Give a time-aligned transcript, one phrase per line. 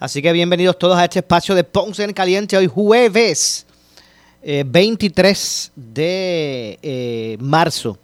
[0.00, 3.66] Así que bienvenidos todos a este espacio de Ponce en Caliente hoy jueves
[4.44, 7.98] 23 eh, de eh, marzo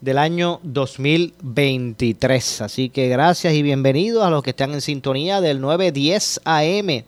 [0.00, 2.62] del año 2023.
[2.62, 7.04] Así que gracias y bienvenidos a los que están en sintonía del 910 AM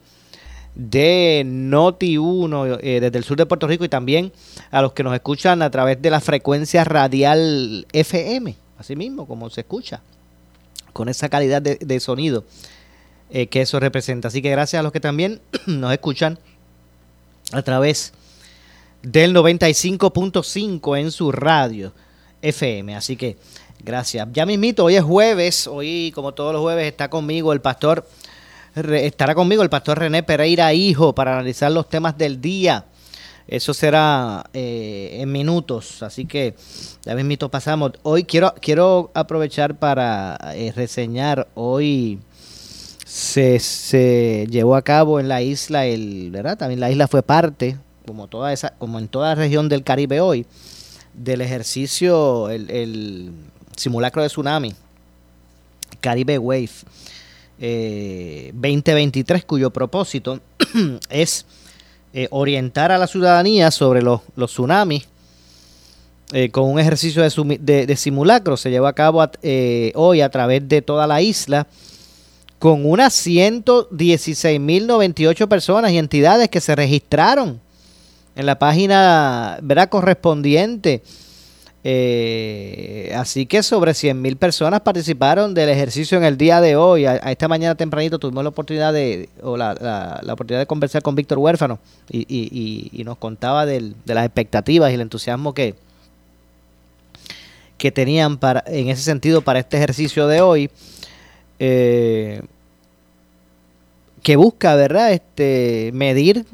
[0.73, 4.31] de Noti 1 eh, desde el sur de Puerto Rico y también
[4.71, 9.49] a los que nos escuchan a través de la frecuencia radial FM, así mismo como
[9.49, 10.01] se escucha,
[10.93, 12.45] con esa calidad de sonido
[13.35, 14.27] eh, que eso representa.
[14.27, 16.37] Así que gracias a los que también nos escuchan
[17.51, 18.13] a través
[19.01, 21.93] del 95.5 en su radio
[22.43, 22.95] FM.
[22.95, 23.37] Así que
[23.83, 24.27] gracias.
[24.33, 28.07] Ya mismito, hoy es jueves, hoy como todos los jueves está conmigo el pastor,
[28.75, 32.85] estará conmigo el pastor René Pereira Hijo para analizar los temas del día.
[33.47, 36.53] Eso será eh, en minutos, así que
[37.03, 37.93] ya mismito pasamos.
[38.03, 42.19] Hoy quiero, quiero aprovechar para eh, reseñar hoy
[43.13, 46.57] se, se llevó a cabo en la isla, el, ¿verdad?
[46.57, 50.19] También la isla fue parte, como, toda esa, como en toda la región del Caribe
[50.19, 50.47] hoy,
[51.13, 53.31] del ejercicio, el,
[53.77, 54.73] simulacro de tsunami,
[56.01, 56.71] Caribe Wave
[57.59, 60.39] 2023, eh, cuyo propósito
[61.11, 61.45] es
[62.15, 65.07] eh, orientar a la ciudadanía sobre los, los tsunamis
[66.31, 68.57] eh, con un ejercicio de, de, simulacro.
[68.57, 69.23] Se llevó a cabo
[69.93, 71.67] hoy a través de toda la isla
[72.63, 77.59] con unas 116.098 personas y entidades que se registraron
[78.37, 79.89] en la página ¿verdad?
[79.89, 81.03] correspondiente.
[81.83, 87.05] Eh, así que sobre 100.000 personas participaron del ejercicio en el día de hoy.
[87.05, 91.39] A, esta mañana tempranito tuvimos la oportunidad de, o la, oportunidad de conversar con Víctor
[91.39, 91.79] Huérfano
[92.09, 95.75] y, nos contaba de las expectativas y el entusiasmo que,
[97.77, 100.69] que tenían para, en ese sentido para este ejercicio de hoy.
[101.65, 102.41] Eh,
[104.21, 105.13] que busca, ¿verdad?
[105.13, 106.45] Este, medir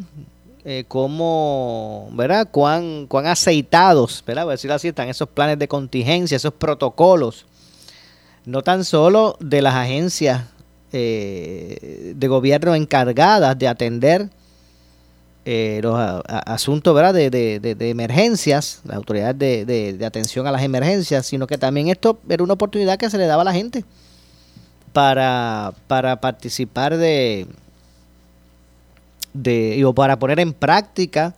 [0.65, 2.47] eh, cómo, ¿verdad?
[2.51, 4.47] Cuán, cuán aceitados, ¿verdad?
[4.47, 7.47] Decirlo así, están esos planes de contingencia, esos protocolos,
[8.45, 10.43] no tan solo de las agencias
[10.93, 14.29] eh, de gobierno encargadas de atender
[15.43, 17.15] eh, los asuntos ¿verdad?
[17.15, 22.19] De, de, de, emergencias, las autoridades de, atención a las emergencias, sino que también esto
[22.29, 23.83] era una oportunidad que se le daba a la gente
[24.99, 27.47] para, para participar de,
[29.33, 31.35] de o para poner en práctica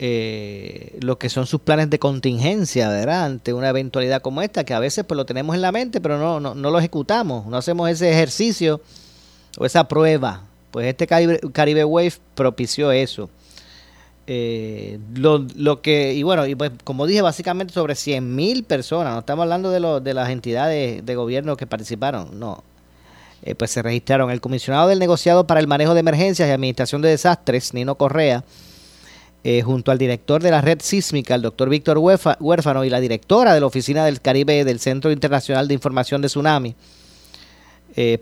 [0.00, 3.26] eh, lo que son sus planes de contingencia, ¿verdad?
[3.26, 6.18] Ante una eventualidad como esta, que a veces pues lo tenemos en la mente, pero
[6.18, 8.80] no, no, no lo ejecutamos, no hacemos ese ejercicio
[9.56, 10.42] o esa prueba.
[10.72, 13.30] Pues este Caribe, Caribe Wave propició eso.
[14.26, 19.14] Eh, lo, lo, que, y bueno, y pues como dije, básicamente sobre 100 mil personas,
[19.14, 22.62] no estamos hablando de, lo, de las entidades de gobierno que participaron, no,
[23.42, 24.30] eh, pues se registraron.
[24.30, 28.44] El comisionado del negociado para el manejo de emergencias y administración de desastres, Nino Correa,
[29.42, 33.54] eh, junto al director de la red sísmica, el doctor Víctor Huérfano, y la directora
[33.54, 36.76] de la Oficina del Caribe del Centro Internacional de Información de Tsunami,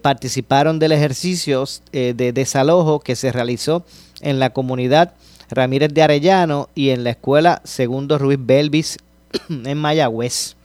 [0.03, 3.85] participaron del ejercicio de desalojo que se realizó
[4.21, 5.15] en la comunidad
[5.51, 8.99] Ramírez de Arellano y en la escuela Segundo Ruiz Belvis
[9.49, 10.57] en Mayagüez.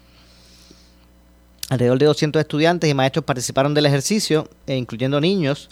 [1.69, 5.69] Alrededor de 200 estudiantes y maestros participaron del ejercicio, e incluyendo niños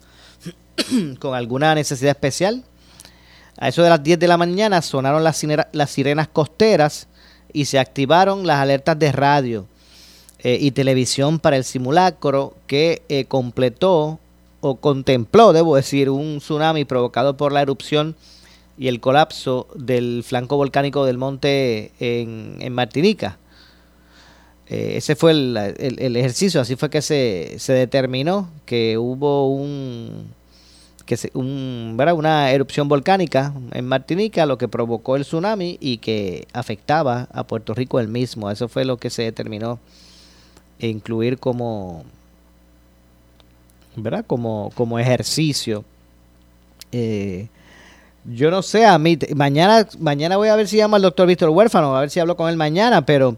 [1.20, 2.64] con alguna necesidad especial.
[3.58, 7.08] A eso de las 10 de la mañana sonaron las, sirenas costeras
[7.54, 9.68] y se activaron las alertas de radio
[10.40, 14.20] eh, y televisión para el simulacro que eh, completó
[14.62, 18.16] o contempló, debo decir, un tsunami provocado por la erupción
[18.78, 23.38] y el colapso del flanco volcánico del monte en, Martinica.
[24.68, 30.34] Eh, ese fue el, ejercicio, así fue que se, se determinó que hubo un
[31.06, 37.28] que un, una erupción volcánica en Martinica, lo que provocó el tsunami y que afectaba
[37.34, 38.50] a Puerto Rico el mismo.
[38.50, 39.80] Eso fue lo que se determinó
[40.80, 42.06] incluir como,
[43.96, 44.26] ¿verdad?
[44.26, 45.84] Como, como ejercicio.
[46.92, 47.48] Eh,
[48.26, 51.50] yo no sé, a mí, mañana, mañana voy a ver si llama al doctor Víctor
[51.50, 53.38] Huérfano, a ver si hablo con él mañana, pero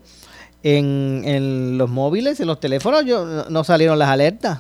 [0.64, 4.60] en, en los móviles, en los teléfonos, yo, no salieron las alertas.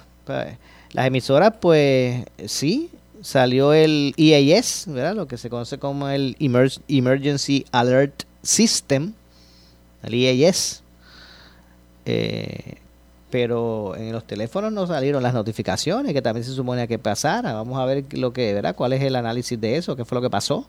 [0.91, 2.89] Las emisoras, pues sí,
[3.21, 5.15] salió el EAS, ¿verdad?
[5.15, 9.13] Lo que se conoce como el Emergency Alert System,
[10.03, 10.83] el EAS.
[12.05, 12.77] Eh,
[13.29, 17.53] pero en los teléfonos no salieron las notificaciones que también se suponía que pasara.
[17.53, 18.75] Vamos a ver lo que, ¿verdad?
[18.75, 19.95] ¿Cuál es el análisis de eso?
[19.95, 20.67] ¿Qué fue lo que pasó?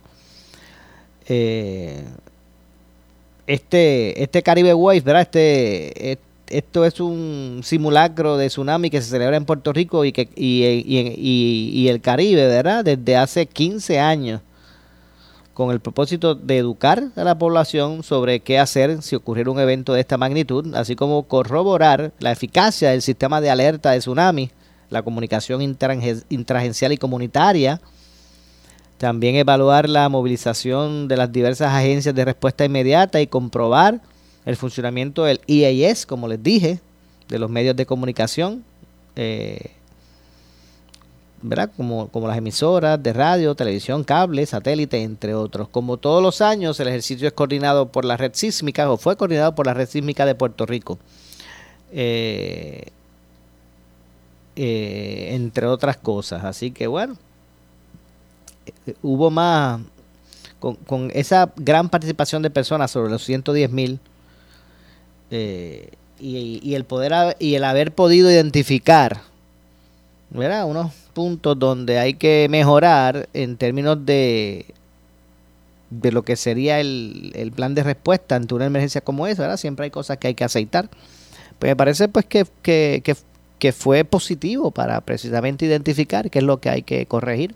[1.28, 2.02] Eh,
[3.46, 5.22] este, este Caribe Wave, ¿verdad?
[5.22, 6.18] Este,
[6.48, 10.64] esto es un simulacro de tsunami que se celebra en Puerto Rico y, que, y,
[10.64, 12.84] y, y, el Caribe, ¿verdad?
[12.84, 14.40] Desde hace 15 años,
[15.56, 19.94] con el propósito de educar a la población sobre qué hacer si ocurriera un evento
[19.94, 24.50] de esta magnitud, así como corroborar la eficacia del sistema de alerta de tsunami,
[24.90, 27.80] la comunicación intragencial y comunitaria,
[28.98, 34.02] también evaluar la movilización de las diversas agencias de respuesta inmediata y comprobar
[34.44, 36.80] el funcionamiento del IAS, como les dije,
[37.28, 38.62] de los medios de comunicación,
[39.16, 39.70] eh,
[41.42, 41.70] ¿verdad?
[41.76, 45.68] Como, como las emisoras de radio, televisión, cable, satélite, entre otros.
[45.68, 49.54] Como todos los años, el ejercicio es coordinado por la red sísmica, o fue coordinado
[49.54, 50.98] por la red sísmica de Puerto Rico.
[51.92, 52.88] Eh,
[54.56, 56.44] eh, entre otras cosas.
[56.44, 57.16] Así que bueno,
[59.02, 59.80] hubo más,
[60.58, 64.00] con, con, esa gran participación de personas sobre los 110 mil,
[65.30, 69.22] eh, y, el poder y el haber podido identificar
[70.30, 74.66] unos puntos donde hay que mejorar en términos de
[75.88, 79.56] de lo que sería el, el plan de respuesta ante una emergencia como esa, ¿verdad?
[79.56, 80.90] Siempre hay cosas que hay que aceitar.
[81.58, 83.16] Pues me parece pues que, que, que,
[83.58, 87.54] que fue positivo para precisamente identificar qué es lo que hay que corregir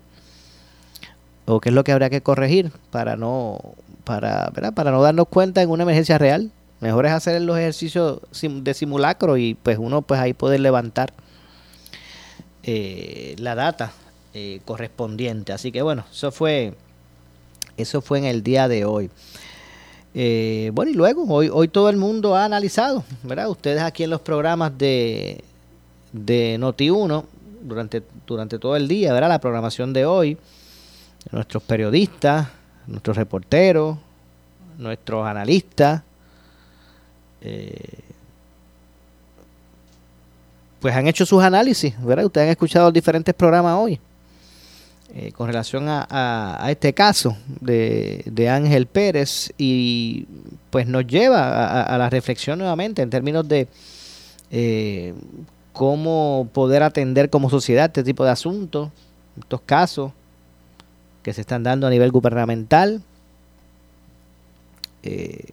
[1.45, 3.59] o qué es lo que habría que corregir para no
[4.05, 4.73] para ¿verdad?
[4.73, 6.51] para no darnos cuenta en una emergencia real
[6.81, 11.13] Mejor es hacer los ejercicios de simulacro y pues uno pues ahí poder levantar
[12.63, 13.91] eh, la data
[14.33, 15.53] eh, correspondiente.
[15.53, 16.73] Así que bueno, eso fue
[17.77, 19.09] eso fue en el día de hoy.
[20.13, 23.49] Eh, bueno, y luego, hoy, hoy todo el mundo ha analizado, ¿verdad?
[23.49, 25.43] Ustedes aquí en los programas de,
[26.11, 27.23] de Noti1,
[27.63, 29.29] durante, durante todo el día, ¿verdad?
[29.29, 30.37] La programación de hoy,
[31.31, 32.47] nuestros periodistas,
[32.87, 33.97] nuestros reporteros,
[34.77, 36.01] nuestros analistas,
[37.41, 37.99] eh,
[40.81, 42.25] pues han hecho sus análisis, ¿verdad?
[42.25, 43.99] Ustedes han escuchado diferentes programas hoy
[45.13, 50.25] eh, con relación a, este caso de, Ángel Pérez y
[50.71, 53.67] pues nos lleva a, la reflexión nuevamente en términos de
[54.49, 55.13] eh,
[55.71, 58.89] cómo poder atender como sociedad este tipo de asuntos,
[59.39, 60.11] estos casos
[61.21, 63.01] que se están dando a nivel gubernamental.
[65.03, 65.43] Eh,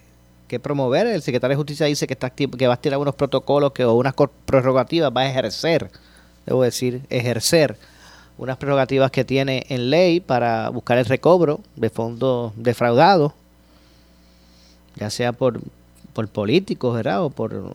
[0.49, 1.07] que promover.
[1.07, 3.95] El secretario de Justicia dice que, está que va a tirar unos protocolos que, o
[3.95, 4.15] unas
[4.47, 5.91] prerrogativas, va a ejercer,
[6.47, 7.77] debo decir, ejercer
[8.39, 13.33] unas prerrogativas que tiene en ley para buscar el recobro de fondos defraudados,
[14.97, 15.61] ya sea por,
[16.13, 17.25] por políticos, ¿verdad?
[17.25, 17.75] O por,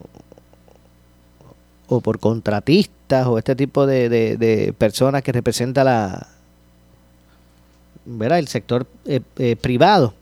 [1.87, 6.27] o por contratistas o este tipo de, de, personas que representa la,
[8.05, 8.39] ¿verdad?
[8.39, 10.13] el sector eh, eh, privado.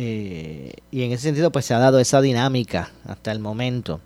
[0.00, 4.00] Eh, y en ese sentido, pues se ha dado esa dinámica hasta el momento.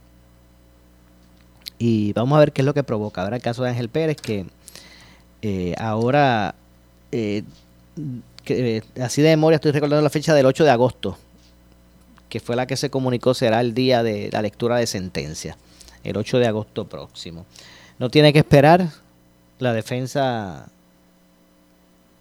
[1.78, 3.20] Y vamos a ver qué es lo que provoca.
[3.20, 4.46] Ahora el caso de Ángel Pérez, que
[5.42, 6.54] eh, ahora,
[7.10, 7.42] eh,
[9.02, 11.18] así de memoria, estoy recordando la fecha del 8 de agosto,
[12.30, 15.58] que fue la que se comunicó será el día de la lectura de sentencia,
[16.04, 17.44] el 8 de agosto próximo.
[17.98, 18.88] No tiene que esperar
[19.58, 20.70] la defensa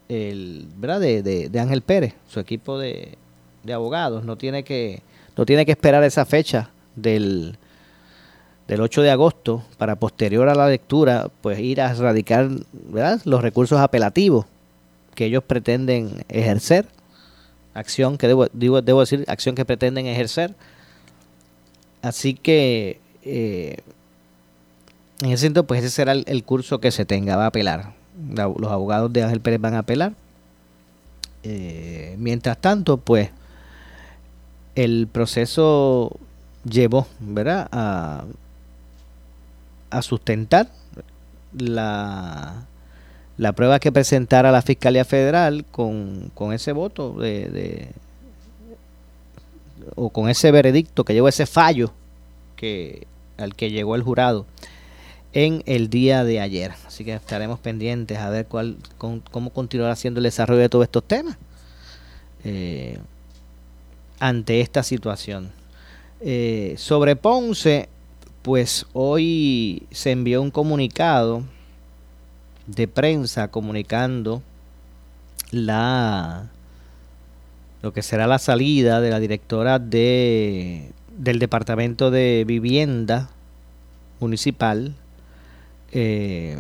[0.09, 0.99] el, ¿verdad?
[0.99, 3.17] de Ángel Pérez, su equipo de,
[3.63, 4.23] de abogados.
[4.23, 5.01] No tiene que
[5.37, 7.57] no tiene que esperar esa fecha del,
[8.67, 13.21] del 8 de agosto para posterior a la lectura pues ir a radicar ¿verdad?
[13.25, 14.45] los recursos apelativos
[15.15, 16.87] que ellos pretenden ejercer.
[17.73, 20.55] Acción que debo, digo, debo decir acción que pretenden ejercer.
[22.01, 23.77] Así que eh,
[25.21, 27.35] en ese sentido pues ese será el, curso que se tenga.
[27.37, 27.93] Va a apelar.
[28.35, 30.13] Los abogados de Ángel Pérez van a apelar.
[31.43, 33.31] Eh, mientras tanto pues
[34.75, 36.17] el proceso
[36.69, 37.67] llevó ¿verdad?
[37.71, 38.23] A,
[40.01, 40.69] sustentar
[41.57, 42.65] la,
[43.37, 47.89] la prueba que presentara la Fiscalía Federal con, ese voto de,
[49.95, 51.91] o con ese veredicto que llevó ese fallo
[52.55, 53.05] que
[53.37, 54.45] al que llegó el jurado
[55.33, 56.71] en el día de ayer.
[56.85, 61.03] Así que estaremos pendientes a ver cuál, cómo continuará siendo el desarrollo de todos estos
[61.03, 61.37] temas
[62.43, 62.97] eh,
[64.21, 65.51] ante esta situación.
[66.21, 67.89] Eh, sobre Ponce,
[68.43, 71.43] pues hoy se envió un comunicado
[72.67, 74.43] de prensa comunicando
[75.49, 76.49] la
[77.81, 83.31] lo que será la salida de la directora de del departamento de vivienda
[84.19, 84.93] municipal
[85.91, 86.57] eh,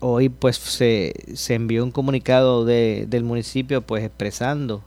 [0.00, 4.82] hoy pues se, se, envió un comunicado de, del municipio pues expresando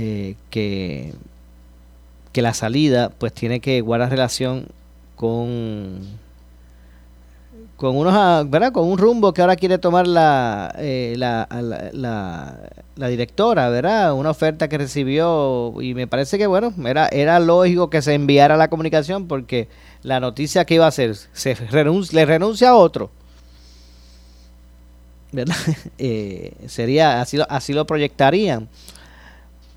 [0.00, 1.12] eh, que,
[2.32, 4.68] que la salida pues tiene que guardar relación
[5.16, 6.18] con
[7.76, 8.70] con unos ah, ¿verdad?
[8.70, 11.48] con un rumbo que ahora quiere tomar la, eh, la,
[11.92, 12.58] la,
[12.96, 14.14] la, directora, ¿verdad?
[14.14, 18.56] Una oferta que recibió y me parece que bueno, era, era lógico que se enviara
[18.56, 19.68] la comunicación porque
[20.04, 21.56] la noticia que iba a hacer, se
[22.12, 23.10] le renuncia a otro.
[25.32, 25.56] ¿Verdad?
[25.98, 28.68] Eh, sería, así, así lo proyectarían.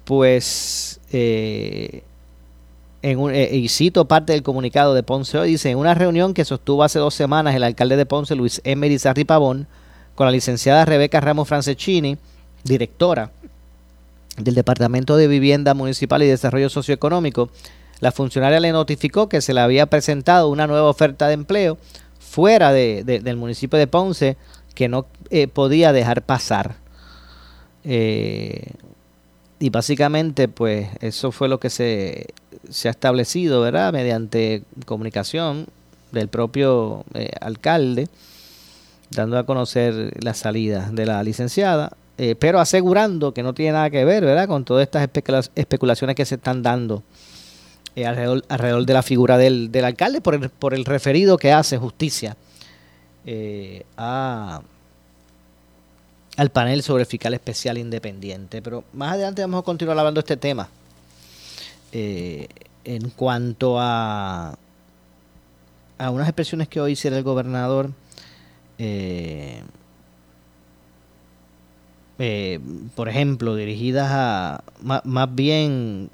[0.06, 2.04] Pues eh,
[3.02, 6.34] en un, eh, y cito parte del comunicado de Ponce hoy, dice, en una reunión
[6.34, 9.68] que sostuvo hace dos semanas el alcalde de Ponce, Luis Emery Sarri Pavón,
[10.16, 12.18] con la licenciada Rebeca Ramos Franceschini,
[12.64, 13.32] directora
[14.38, 17.50] del Departamento de Vivienda Municipal y Desarrollo Socioeconómico,
[18.00, 21.78] la funcionaria le notificó que se le había presentado una nueva oferta de empleo
[22.20, 24.38] fuera de, del municipio de Ponce
[24.74, 26.76] que no eh, podía dejar pasar.
[27.84, 28.72] Eh,
[29.62, 32.26] y básicamente, pues eso fue lo que se,
[32.68, 33.94] se ha establecido, ¿verdad?
[33.94, 35.68] Mediante comunicación
[36.12, 38.08] del propio eh, alcalde,
[39.12, 43.92] dando a conocer la salida de la licenciada, eh, pero asegurando que no tiene nada
[43.92, 44.48] que ver, ¿verdad?
[44.48, 45.08] Con todas estas
[45.54, 47.04] especulaciones que se están dando
[47.96, 51.52] eh, alrededor, alrededor, de la figura del, del alcalde por el, por el referido que
[51.52, 52.36] hace justicia
[53.96, 54.62] a
[56.38, 58.62] al panel sobre fiscal especial independiente.
[58.62, 60.70] Pero más adelante vamos a continuar hablando de este tema.
[61.92, 62.48] Eh,
[62.84, 64.58] en cuanto a,
[65.98, 67.92] a unas expresiones que hoy hiciera el gobernador,
[68.78, 69.62] eh,
[72.18, 72.60] eh,
[72.96, 76.10] por ejemplo, dirigidas a, más, bien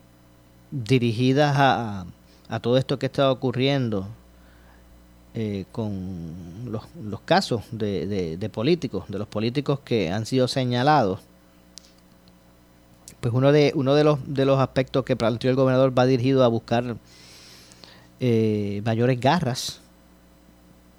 [0.72, 2.06] dirigidas a,
[2.50, 4.08] a todo esto que está ocurriendo
[5.40, 11.20] eh, con los, casos de, políticos, de los políticos que han sido señalados.
[13.22, 16.44] Pues uno de, uno de, los, de los aspectos que planteó el gobernador va dirigido
[16.44, 16.98] a buscar
[18.20, 19.80] eh, mayores garras,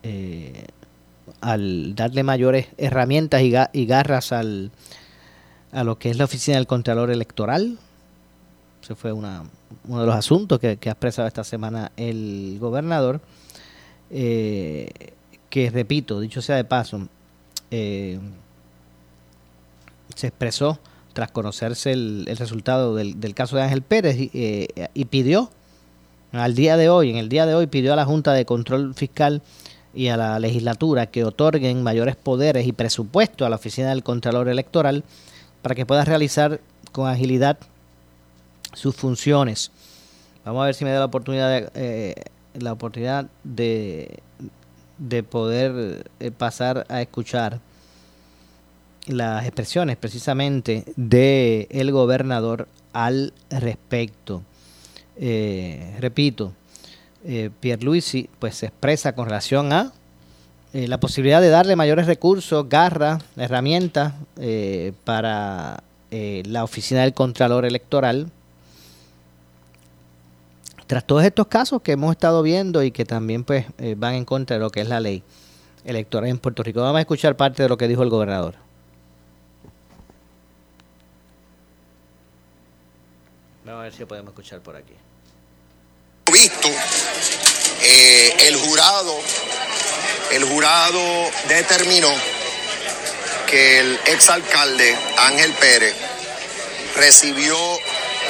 [0.05, 0.67] eh,
[1.41, 4.71] al darle mayores herramientas y, y garras al,
[5.73, 7.77] a lo que es la oficina del Contralor Electoral.
[8.85, 9.43] Ese fue una,
[9.89, 13.21] uno de los asuntos que, que ha expresado esta semana el gobernador
[14.11, 14.89] eh,
[15.51, 17.09] que repito, dicho sea de paso,
[17.71, 18.19] eh,
[20.15, 20.79] se expresó
[21.13, 25.51] tras conocerse el, resultado del, caso de Ángel Pérez eh, y, pidió
[26.33, 28.95] al día de hoy, en el día de hoy pidió a la Junta de Control
[28.95, 29.43] Fiscal
[29.95, 34.49] y a la legislatura que otorguen mayores poderes y presupuesto a la Oficina del Contralor
[34.49, 35.03] Electoral
[35.63, 36.61] para que pueda realizar
[36.93, 37.59] con agilidad
[38.75, 39.73] sus funciones.
[40.45, 42.15] Vamos a ver si me da la oportunidad de
[42.63, 44.21] la oportunidad de,
[44.99, 47.61] de poder eh, pasar a escuchar
[49.09, 54.43] las expresiones precisamente de el gobernador al respecto.
[55.17, 56.53] Eh, repito,
[57.25, 59.93] eh, Pierluisi pues se expresa con relación a
[60.73, 64.15] eh, la posibilidad de darle mayores recursos, garras, herramientas
[65.05, 68.31] para la oficina del Contralor Electoral
[70.89, 74.25] tras todos estos casos que hemos estado viendo y que también pues eh, van en
[74.25, 75.23] contra de lo que es la ley
[75.85, 78.55] electoral en Puerto Rico, vamos a escuchar parte de lo que dijo el gobernador.
[83.67, 84.95] Vamos a ver si podemos escuchar por aquí.
[86.33, 86.69] Visto,
[87.83, 89.15] eh, el jurado,
[90.33, 91.01] el jurado
[91.49, 92.09] determinó
[93.47, 95.95] que el exalcalde Ángel Pérez
[96.97, 97.57] recibió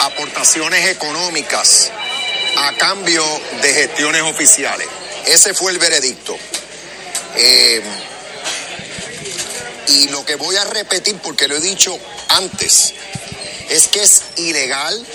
[0.00, 1.92] aportaciones económicas
[2.58, 3.24] a cambio
[3.62, 4.88] de gestiones oficiales.
[5.26, 6.36] Ese fue el veredicto.
[7.36, 7.82] Eh,
[9.88, 11.96] y lo que voy a repetir, porque lo he dicho
[12.28, 12.94] antes,
[13.68, 15.06] es que es ilegal,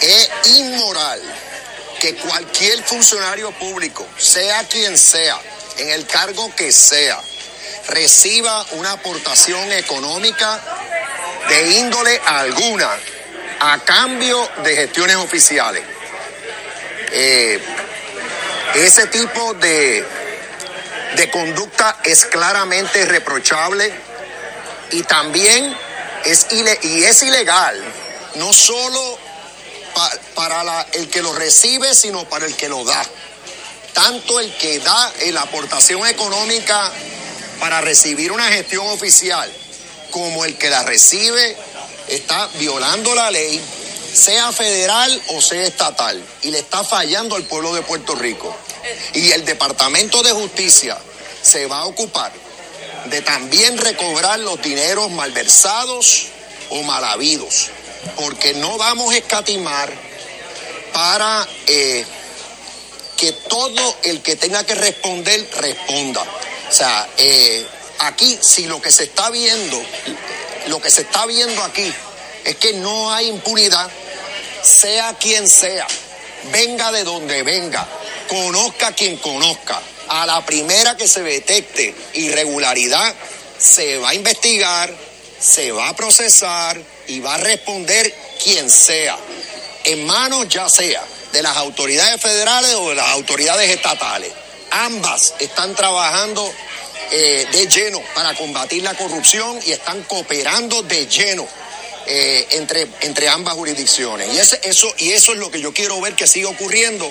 [0.00, 1.20] es inmoral
[2.00, 5.40] que cualquier funcionario público, sea quien sea,
[5.78, 7.20] en el cargo que sea,
[7.88, 10.60] reciba una aportación económica
[11.48, 12.90] de índole alguna
[13.60, 15.82] a cambio de gestiones oficiales.
[17.12, 17.60] Eh,
[18.74, 20.04] ese tipo de,
[21.16, 23.92] de conducta es claramente reprochable
[24.90, 25.76] y también
[26.24, 27.82] es, y es ilegal,
[28.34, 29.18] no solo
[30.34, 33.02] para el que lo recibe, sino para el que lo da.
[33.94, 36.92] Tanto el que da la aportación económica
[37.58, 39.50] para recibir una gestión oficial
[40.10, 41.56] como el que la recibe
[42.08, 43.60] está violando la ley,
[44.12, 48.56] sea federal o sea estatal, y le está fallando al pueblo de Puerto Rico.
[49.14, 50.96] Y el Departamento de Justicia
[51.42, 52.32] se va a ocupar
[53.06, 56.26] de también recobrar los dineros malversados
[56.70, 57.68] o mal habidos,
[58.16, 59.92] porque no vamos a escatimar
[60.92, 62.04] para eh,
[63.16, 66.22] que todo el que tenga que responder responda.
[66.22, 67.66] O sea, eh,
[68.00, 69.80] aquí si lo que se está viendo,
[70.66, 71.92] lo que se está viendo aquí
[72.44, 73.90] es que no hay impunidad,
[74.62, 75.86] sea quien sea,
[76.52, 77.86] venga de donde venga,
[78.28, 79.80] conozca quien conozca.
[80.08, 83.12] A la primera que se detecte irregularidad,
[83.58, 84.94] se va a investigar,
[85.40, 89.18] se va a procesar y va a responder quien sea,
[89.84, 94.32] en manos ya sea de las autoridades federales o de las autoridades estatales.
[94.70, 96.52] Ambas están trabajando
[97.10, 101.46] eh, de lleno para combatir la corrupción y están cooperando de lleno
[102.06, 104.32] eh, entre, entre ambas jurisdicciones.
[104.32, 107.10] Y, eso, y eso es lo que yo quiero ver que siga ocurriendo,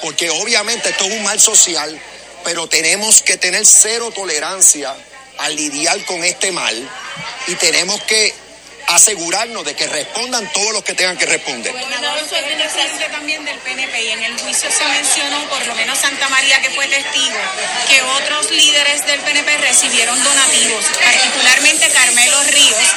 [0.00, 2.00] porque obviamente esto es un mal social,
[2.44, 4.96] pero tenemos que tener cero tolerancia
[5.38, 6.90] al lidiar con este mal
[7.46, 8.34] y tenemos que
[8.88, 11.72] asegurarnos de que respondan todos los que tengan que responder.
[11.72, 15.98] Gobernador, usted es también del PNP y en el juicio se mencionó, por lo menos
[15.98, 17.38] Santa María que fue testigo,
[17.88, 22.94] que otros líderes del PNP recibieron donativos, particularmente Carmelo Ríos,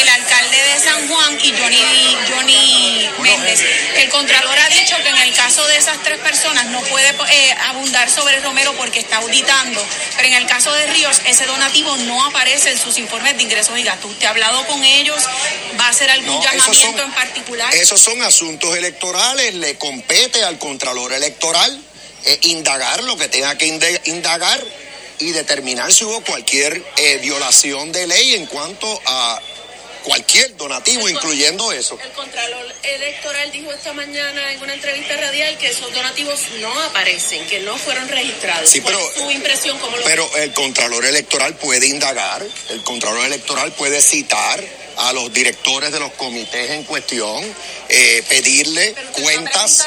[0.00, 3.62] el alcalde de San Juan y Johnny, Johnny Méndez.
[3.96, 7.54] El Contralor ha dicho que en el caso de esas tres personas no puede eh,
[7.68, 9.84] abundar sobre Romero porque está auditando,
[10.16, 13.78] pero en el caso de Ríos ese donativo no aparece en sus informes de ingresos
[13.78, 14.10] y gastos.
[14.10, 15.27] ¿Usted ha hablado con ellos?
[15.78, 17.74] ¿Va a hacer algún llamamiento en particular?
[17.74, 21.82] Esos son asuntos electorales, le compete al Contralor Electoral
[22.24, 23.66] eh, indagar lo que tenga que
[24.06, 24.62] indagar
[25.20, 29.40] y determinar si hubo cualquier eh, violación de ley en cuanto a
[30.04, 31.98] cualquier donativo, incluyendo eso.
[32.02, 37.46] El Contralor Electoral dijo esta mañana en una entrevista radial que esos donativos no aparecen,
[37.46, 38.68] que no fueron registrados.
[38.68, 39.78] Sí, pero, su impresión?
[39.78, 44.64] como lo pero el Contralor Electoral puede indagar, el Contralor Electoral puede citar
[44.98, 47.42] a los directores de los comités en cuestión,
[47.88, 49.86] eh, pedirle cuentas.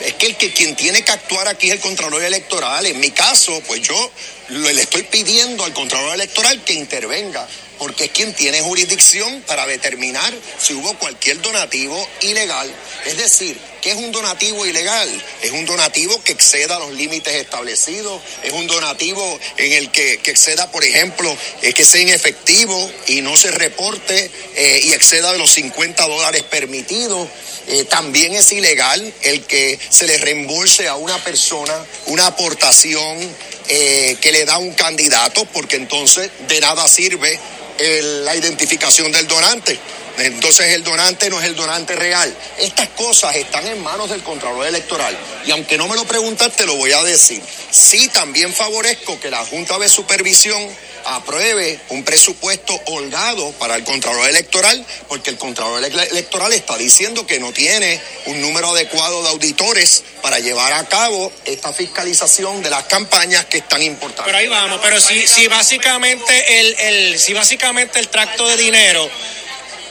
[0.00, 2.86] Es que el que quien tiene que actuar aquí es el Contralor Electoral.
[2.86, 4.10] En mi caso, pues yo
[4.48, 7.46] le estoy pidiendo al Contralor Electoral que intervenga
[7.78, 12.72] porque es quien tiene jurisdicción para determinar si hubo cualquier donativo ilegal.
[13.06, 15.08] Es decir, ¿qué es un donativo ilegal?
[15.42, 20.70] Es un donativo que exceda los límites establecidos, es un donativo en el que, exceda,
[20.70, 25.52] por ejemplo, eh, que sea inefectivo y no se reporte eh, y exceda de los
[25.52, 27.28] 50 dólares permitidos.
[27.66, 31.74] Eh, también es ilegal el que se le reembolse a una persona
[32.06, 33.18] una aportación
[33.66, 37.40] que le da un candidato, porque entonces de nada sirve
[37.78, 39.78] la identificación del donante.
[40.18, 42.34] Entonces el donante no es el donante real.
[42.58, 45.16] Estas cosas están en manos del Contralor Electoral.
[45.44, 47.42] Y aunque no me lo preguntas, te lo voy a decir.
[47.70, 50.68] Sí, también favorezco que la Junta de Supervisión
[51.06, 57.38] apruebe un presupuesto holgado para el Contralor Electoral, porque el Contralor Electoral está diciendo que
[57.40, 62.84] no tiene un número adecuado de auditores para llevar a cabo esta fiscalización de las
[62.84, 64.24] campañas que es tan importante.
[64.24, 69.10] Pero ahí vamos, pero si, si básicamente el, el, si básicamente el tracto de dinero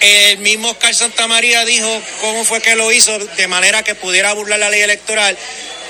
[0.04, 4.60] el mismo Oscar Santamaría dijo cómo fue que lo hizo de manera que pudiera burlar
[4.60, 5.38] la ley electoral.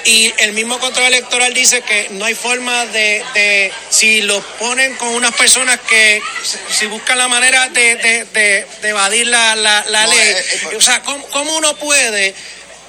[0.06, 5.10] Y el mismo control electoral dice que no hay forma de, si lo ponen con
[5.10, 6.22] unas personas que,
[6.72, 12.36] si buscan la manera de, evadir la, ley, eh, eh, o sea, ¿cómo, uno puede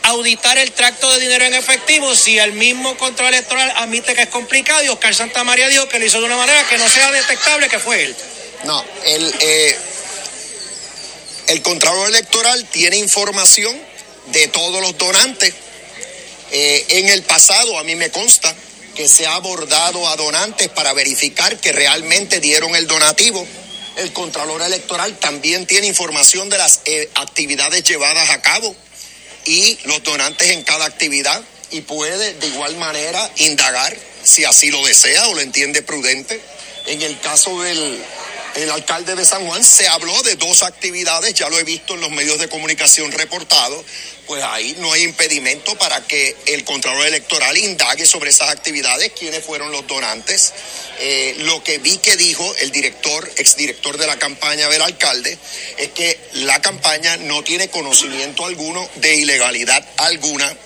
[0.02, 4.28] auditar el tracto de dinero en efectivo si el mismo control electoral admite que es
[4.28, 7.68] complicado y Oscar Santamaría dijo que lo hizo de una manera que no sea detectable
[7.68, 8.16] que fue él?
[8.64, 9.78] No, el, eh,
[11.48, 13.78] el Contralor Electoral tiene información
[14.26, 15.54] de todos los donantes.
[16.56, 18.54] Eh, en el pasado, a mí me consta
[18.94, 23.44] que se ha abordado a donantes para verificar que realmente dieron el donativo.
[23.96, 28.76] El Contralor Electoral también tiene información de las eh, actividades llevadas a cabo
[29.44, 34.86] y los donantes en cada actividad y puede de igual manera indagar si así lo
[34.86, 36.40] desea o lo entiende prudente.
[36.86, 37.98] En el caso del
[38.54, 42.00] el alcalde de San Juan, se habló de dos actividades, ya lo he visto en
[42.00, 43.84] los medios de comunicación reportados,
[44.26, 49.44] pues ahí no hay impedimento para que el Contralor Electoral indague sobre esas actividades, quiénes
[49.44, 50.52] fueron los donantes.
[51.00, 55.36] Eh, lo que vi que dijo el director, exdirector de la campaña del alcalde,
[55.78, 60.56] es que la campaña no tiene conocimiento alguno de ilegalidad alguna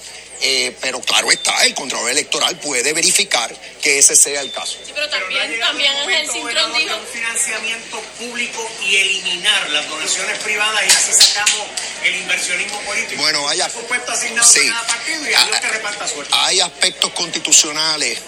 [0.40, 4.78] eh, pero claro está, el Contralor Electoral puede verificar que ese sea el caso.
[4.84, 6.96] Sí, pero también, también el Cintrón dijo...
[6.96, 11.66] Un financiamiento público y eliminar las donaciones privadas y así sacamos
[12.04, 13.22] el inversionismo político.
[13.22, 16.32] Bueno, hay, sí, partido y hay, que reparta suerte.
[16.34, 18.18] hay aspectos constitucionales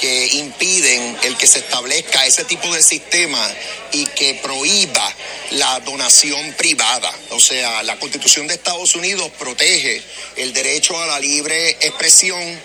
[0.00, 3.46] que impiden el que se establezca ese tipo de sistema
[3.92, 5.14] y que prohíba
[5.50, 7.12] la donación privada.
[7.30, 10.02] O sea, la Constitución de Estados Unidos protege
[10.36, 12.60] el derecho a la libre expresión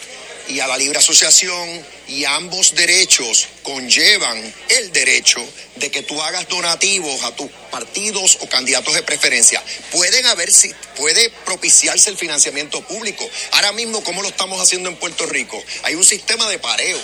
[0.48, 5.44] y a la libre asociación y ambos derechos conllevan el derecho
[5.76, 9.62] de que tú hagas donativos a tus partidos o candidatos de preferencia.
[9.92, 10.50] Pueden haber,
[10.96, 13.28] puede propiciarse el financiamiento público.
[13.52, 17.00] Ahora mismo, como lo estamos haciendo en Puerto Rico, hay un sistema de pareo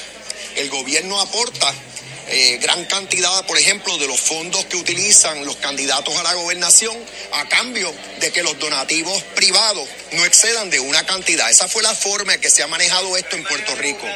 [0.55, 1.73] el gobierno aporta
[2.31, 6.97] eh, gran cantidad, por ejemplo, de los fondos que utilizan los candidatos a la gobernación
[7.33, 11.49] a cambio de que los donativos privados no excedan de una cantidad.
[11.49, 14.07] Esa fue la forma en que se ha manejado esto en Puerto Rico.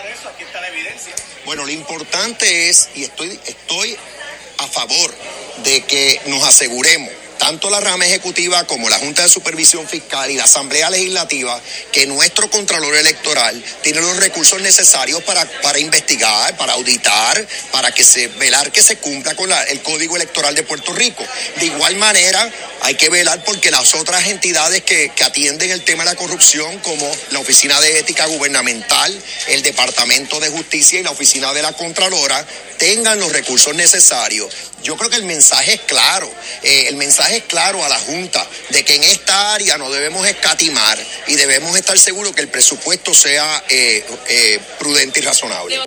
[1.45, 3.97] Bueno, lo importante es, y estoy, estoy
[4.59, 5.13] a favor
[5.63, 10.35] de que nos aseguremos tanto la rama ejecutiva como la Junta de Supervisión Fiscal y
[10.35, 16.73] la Asamblea Legislativa que nuestro Contralor Electoral tiene los recursos necesarios para, para investigar, para
[16.73, 21.23] auditar, para que se velar que se cumpla con el Código Electoral de Puerto Rico.
[21.59, 22.49] De igual manera,
[22.81, 26.79] hay que velar porque las otras entidades que, que atienden el tema de la corrupción,
[26.79, 29.17] como la Oficina de Ética Gubernamental,
[29.47, 32.45] el Departamento de Justicia y la Oficina de la Contralora,
[32.77, 34.53] tengan los recursos necesarios.
[34.85, 36.27] Yo creo que el mensaje es claro.
[36.61, 40.27] Eh, el mensaje es claro a la Junta de que en esta área no debemos
[40.27, 40.95] escatimar
[41.27, 45.77] y debemos estar seguros que el presupuesto sea eh, eh, prudente y razonable.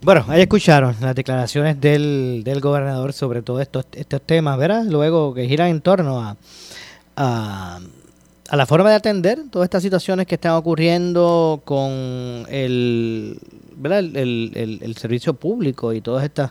[0.00, 4.82] Bueno, ahí escucharon las declaraciones del, del gobernador sobre todos estos, estos temas, ¿verdad?
[4.84, 6.36] Luego que giran en torno a,
[7.14, 7.78] a,
[8.50, 13.38] la forma de atender todas estas situaciones que están ocurriendo con el,
[13.76, 14.00] ¿verdad?
[14.00, 16.50] el, el servicio público y todas estas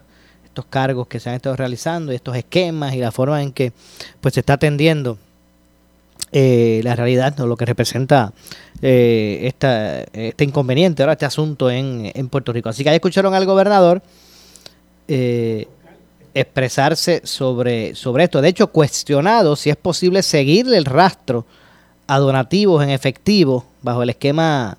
[0.51, 3.71] estos cargos que se han estado realizando y estos esquemas y la forma en que
[4.19, 5.17] pues se está atendiendo
[6.33, 8.33] eh, la realidad o lo que representa
[8.81, 12.67] eh, esta, este inconveniente, ahora este asunto en, en, Puerto Rico.
[12.67, 14.01] Así que ahí escucharon al gobernador
[15.07, 15.69] eh,
[16.33, 18.41] expresarse sobre, sobre esto.
[18.41, 21.45] De hecho, cuestionado si es posible seguirle el rastro
[22.07, 24.77] a donativos en efectivo bajo el esquema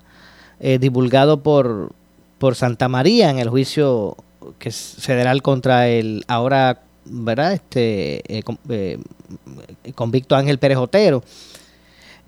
[0.78, 1.90] divulgado por,
[2.38, 4.16] por Santa María en el juicio
[4.58, 7.52] que es federal contra el ahora, ¿verdad?
[7.52, 8.98] Este eh, eh,
[9.94, 11.22] convicto Ángel Pérez Otero,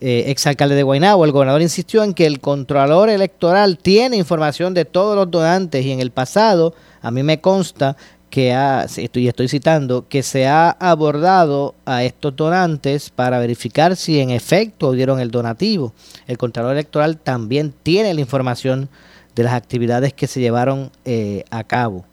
[0.00, 1.24] eh, exalcalde de Guaynabo.
[1.24, 5.92] El gobernador insistió en que el controlador electoral tiene información de todos los donantes y
[5.92, 7.96] en el pasado, a mí me consta
[8.34, 14.18] que ha, estoy, estoy citando, que se ha abordado a estos donantes para verificar si
[14.18, 15.94] en efecto dieron el donativo.
[16.26, 18.88] El Contralor Electoral también tiene la información
[19.34, 22.04] de las actividades que se llevaron eh, a cabo.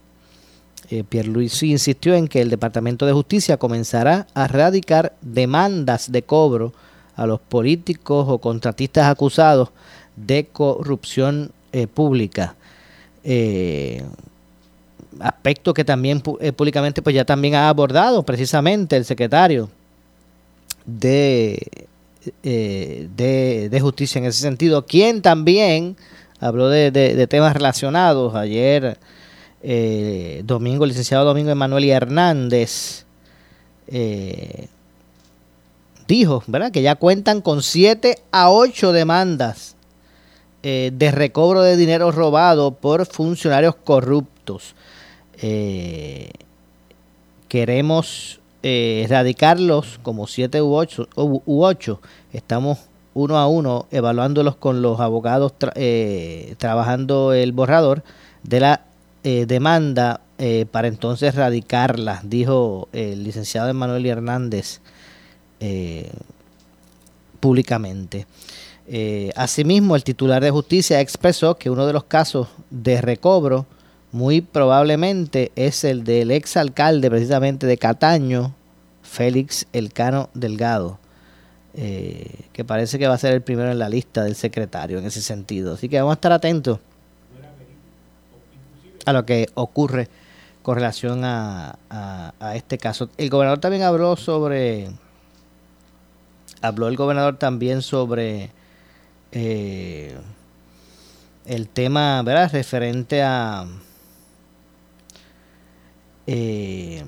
[0.91, 6.73] Eh, Pierluisi insistió en que el Departamento de Justicia comenzará a radicar demandas de cobro
[7.15, 9.69] a los políticos o contratistas acusados
[10.17, 12.55] de corrupción eh, pública.
[13.23, 14.03] Eh,
[15.21, 19.69] aspecto que también públicamente pues ya también ha abordado precisamente el secretario
[20.85, 21.87] de,
[22.43, 25.95] de, de, justicia en ese sentido, quien también
[26.41, 28.35] habló de, temas relacionados.
[28.35, 28.97] Ayer,
[29.61, 33.05] eh, domingo, el licenciado Domingo Emanuel Hernández
[33.87, 34.67] eh,
[36.07, 36.71] dijo, ¿verdad?
[36.71, 39.75] Que ya cuentan con siete a ocho demandas
[40.63, 44.75] eh, de recobro de dinero robado por funcionarios corruptos.
[47.47, 52.01] queremos erradicarlos como siete u ocho, u ocho.
[52.33, 58.03] Estamos uno a uno, evaluándolos con los abogados eh, trabajando el borrador
[58.43, 58.81] de la
[59.23, 64.79] eh, demanda eh, para entonces radicarla, dijo el licenciado Emanuel Hernández
[67.39, 68.25] públicamente.
[69.35, 73.67] asimismo, el titular de justicia expresó que uno de los casos de recobro
[74.11, 78.55] muy probablemente es el del exalcalde precisamente de Cataño,
[79.03, 81.00] Félix Elcano Delgado
[81.73, 85.05] eh, que parece que va a ser el primero en la lista del secretario en
[85.05, 85.75] ese sentido.
[85.75, 86.79] Así que vamos a estar atentos
[89.05, 90.09] a lo que ocurre
[90.61, 91.77] con relación a,
[92.53, 93.09] este caso.
[93.17, 94.89] El gobernador también habló sobre,
[96.61, 98.51] habló el gobernador también sobre
[99.31, 100.15] eh,
[101.45, 102.51] el tema, ¿verdad?
[102.51, 103.65] Referente a,
[106.27, 107.03] eh,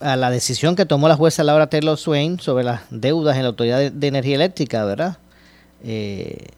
[0.00, 3.48] a la decisión que tomó la jueza Laura Taylor Swain sobre las deudas en la
[3.48, 5.18] Autoridad de, Energía Eléctrica, ¿verdad?
[5.82, 6.48] Eh,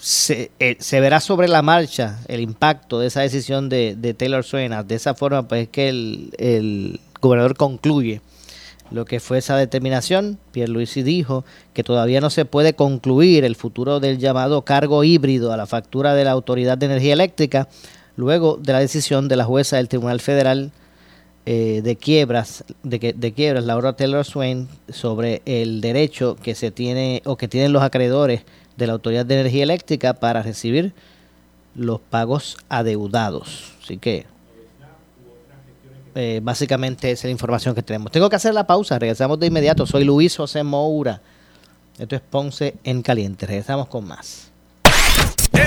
[0.00, 4.72] se, se, verá sobre la marcha el impacto de esa decisión de, Taylor Swain.
[4.86, 8.20] De esa forma, pues es que el, el gobernador concluye
[8.90, 10.38] lo que fue esa determinación.
[10.52, 15.56] Pierluisi dijo que todavía no se puede concluir el futuro del llamado cargo híbrido a
[15.56, 17.68] la factura de la Autoridad de Energía Eléctrica
[18.16, 20.72] luego de la decisión de la jueza del Tribunal Federal
[21.48, 26.72] eh, de quiebras de, que, de quiebras Laura Taylor Swain sobre el derecho que se
[26.72, 28.42] tiene o que tienen los acreedores
[28.76, 30.92] de la Autoridad de Energía Eléctrica para recibir
[31.76, 33.74] los pagos adeudados.
[33.80, 34.26] Así que
[36.16, 38.10] eh, básicamente esa es la información que tenemos.
[38.10, 39.86] Tengo que hacer la pausa, regresamos de inmediato.
[39.86, 41.20] Soy Luis José Moura.
[41.96, 43.46] Esto es Ponce en Caliente.
[43.46, 44.50] Regresamos con más.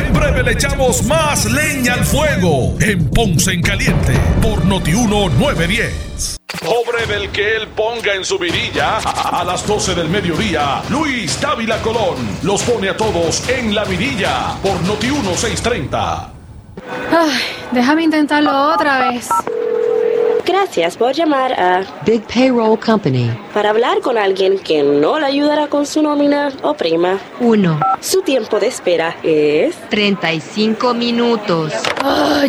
[0.09, 6.39] En breve le echamos más leña al fuego en Ponce en Caliente por Notiuno 910.
[6.65, 10.81] Pobre del que él ponga en su virilla a las 12 del mediodía.
[10.89, 16.31] Luis Dávila Colón los pone a todos en la virilla por Notiuno 630.
[17.11, 17.41] Ay,
[17.71, 19.29] déjame intentarlo otra vez.
[20.43, 23.29] Gracias por llamar a Big Payroll Company.
[23.59, 27.19] Para hablar con alguien que no le ayudará con su nómina o prima.
[27.41, 27.79] 1.
[27.99, 31.73] Su tiempo de espera es 35 minutos.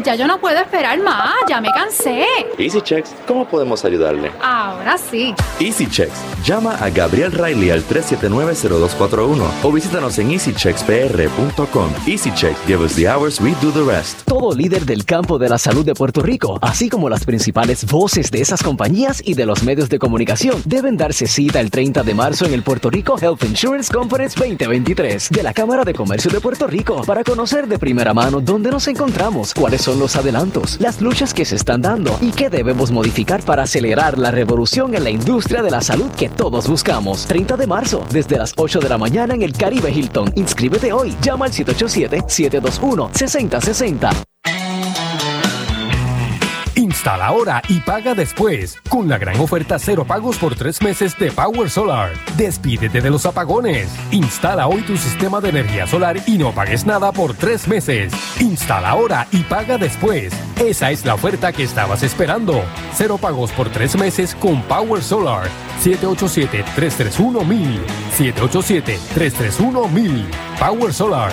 [0.05, 2.25] ya yo no puedo esperar más, ya me cansé.
[2.57, 4.31] Easy Checks, ¿cómo podemos ayudarle?
[4.41, 5.35] Ahora sí.
[5.59, 11.91] Easy Checks, llama a Gabriel Riley al 379-0241 o visítanos en easycheckspr.com.
[12.07, 14.23] Easy Checks, give us the hours, we do the rest.
[14.27, 18.31] Todo líder del campo de la salud de Puerto Rico, así como las principales voces
[18.31, 22.13] de esas compañías y de los medios de comunicación deben darse cita el 30 de
[22.13, 26.41] marzo en el Puerto Rico Health Insurance Conference 2023 de la Cámara de Comercio de
[26.41, 31.01] Puerto Rico para conocer de primera mano dónde nos encontramos, cuáles son los adelantos, las
[31.01, 35.11] luchas que se están dando y qué debemos modificar para acelerar la revolución en la
[35.11, 37.25] industria de la salud que todos buscamos.
[37.25, 40.35] 30 de marzo, desde las 8 de la mañana en el Caribe Hilton.
[40.37, 41.17] Inscríbete hoy.
[41.23, 44.30] Llama al 787-721-6060.
[47.01, 51.33] Instala ahora y paga después con la gran oferta cero pagos por tres meses de
[51.33, 52.13] Power Solar.
[52.37, 53.89] Despídete de los apagones.
[54.11, 58.13] Instala hoy tu sistema de energía solar y no pagues nada por tres meses.
[58.39, 60.35] Instala ahora y paga después.
[60.59, 62.63] Esa es la oferta que estabas esperando.
[62.93, 65.49] Cero pagos por tres meses con Power Solar.
[65.83, 67.81] 787-331-1000.
[68.19, 70.27] 787-331-1000.
[70.59, 71.33] Power Solar.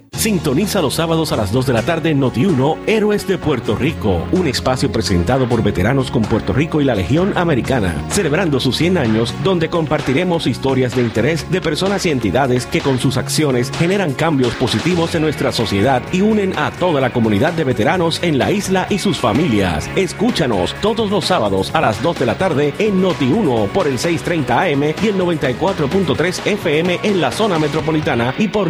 [0.00, 0.10] 1129.
[0.20, 4.26] Sintoniza los sábados a las 2 de la tarde en Noti1 Héroes de Puerto Rico,
[4.32, 8.98] un espacio presentado por veteranos con Puerto Rico y la Legión Americana, celebrando sus 100
[8.98, 14.12] años, donde compartiremos historias de interés de personas y entidades que con sus acciones generan
[14.12, 18.50] cambios positivos en nuestra sociedad y unen a toda la comunidad de veteranos en la
[18.50, 19.88] isla y sus familias.
[19.96, 24.60] Escúchanos todos los sábados a las 2 de la tarde en Noti1 por el 630
[24.60, 28.68] AM y el 94.3 FM en la zona metropolitana y por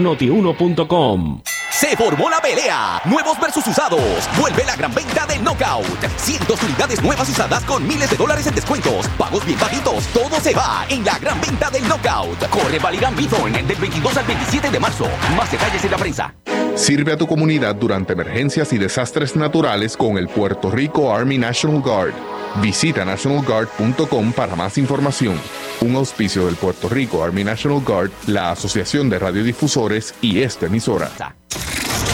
[1.70, 3.00] Se formó la pelea.
[3.06, 4.28] Nuevos versus usados.
[4.38, 6.04] Vuelve la gran venta de Knockout.
[6.16, 9.08] Cientos de unidades nuevas usadas con miles de dólares en descuentos.
[9.16, 10.04] Pagos bien bajitos.
[10.08, 12.48] Todo se va en la gran venta del Knockout.
[12.50, 15.08] Corre Valirán Bithorn del 22 al 27 de marzo.
[15.36, 16.34] Más detalles en la prensa.
[16.74, 21.80] Sirve a tu comunidad durante emergencias y desastres naturales con el Puerto Rico Army National
[21.80, 22.39] Guard.
[22.56, 25.40] Visita nationalguard.com para más información.
[25.80, 31.10] Un auspicio del Puerto Rico Army National Guard, la Asociación de Radiodifusores y esta emisora.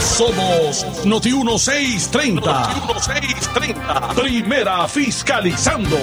[0.01, 2.41] Somos Noti 1630.
[2.41, 4.15] Noti 1630.
[4.15, 5.99] Primera fiscalizando.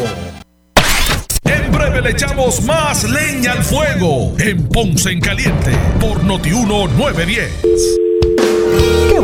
[1.45, 8.02] En breve le echamos más leña al fuego en Ponce en Caliente por Noti 1910.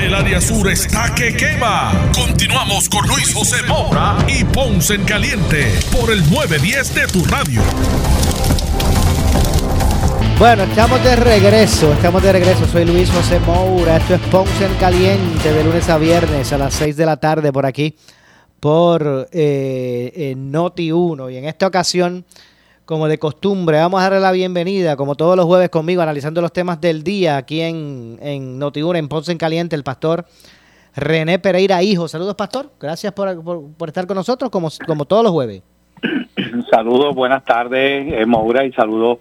[0.00, 2.10] El área sur está que quema.
[2.14, 7.60] Continuamos con Luis José Moura y Ponce en Caliente por el 910 de tu radio.
[10.38, 12.66] Bueno, estamos de regreso, estamos de regreso.
[12.66, 13.98] Soy Luis José Moura.
[13.98, 17.52] Esto es Ponce en Caliente de lunes a viernes a las 6 de la tarde
[17.52, 17.94] por aquí
[18.58, 21.28] por eh, eh, Noti 1.
[21.28, 22.24] Y en esta ocasión,
[22.90, 26.52] como de costumbre, vamos a darle la bienvenida, como todos los jueves conmigo, analizando los
[26.52, 30.24] temas del día aquí en, en Noti 1, en Ponce en Caliente, el pastor
[30.96, 32.08] René Pereira Hijo.
[32.08, 32.68] Saludos, pastor.
[32.80, 33.44] Gracias por,
[33.76, 35.62] por- estar con nosotros, como, como todos los jueves.
[36.72, 39.18] Saludos, buenas tardes, eh, Moura, y saludos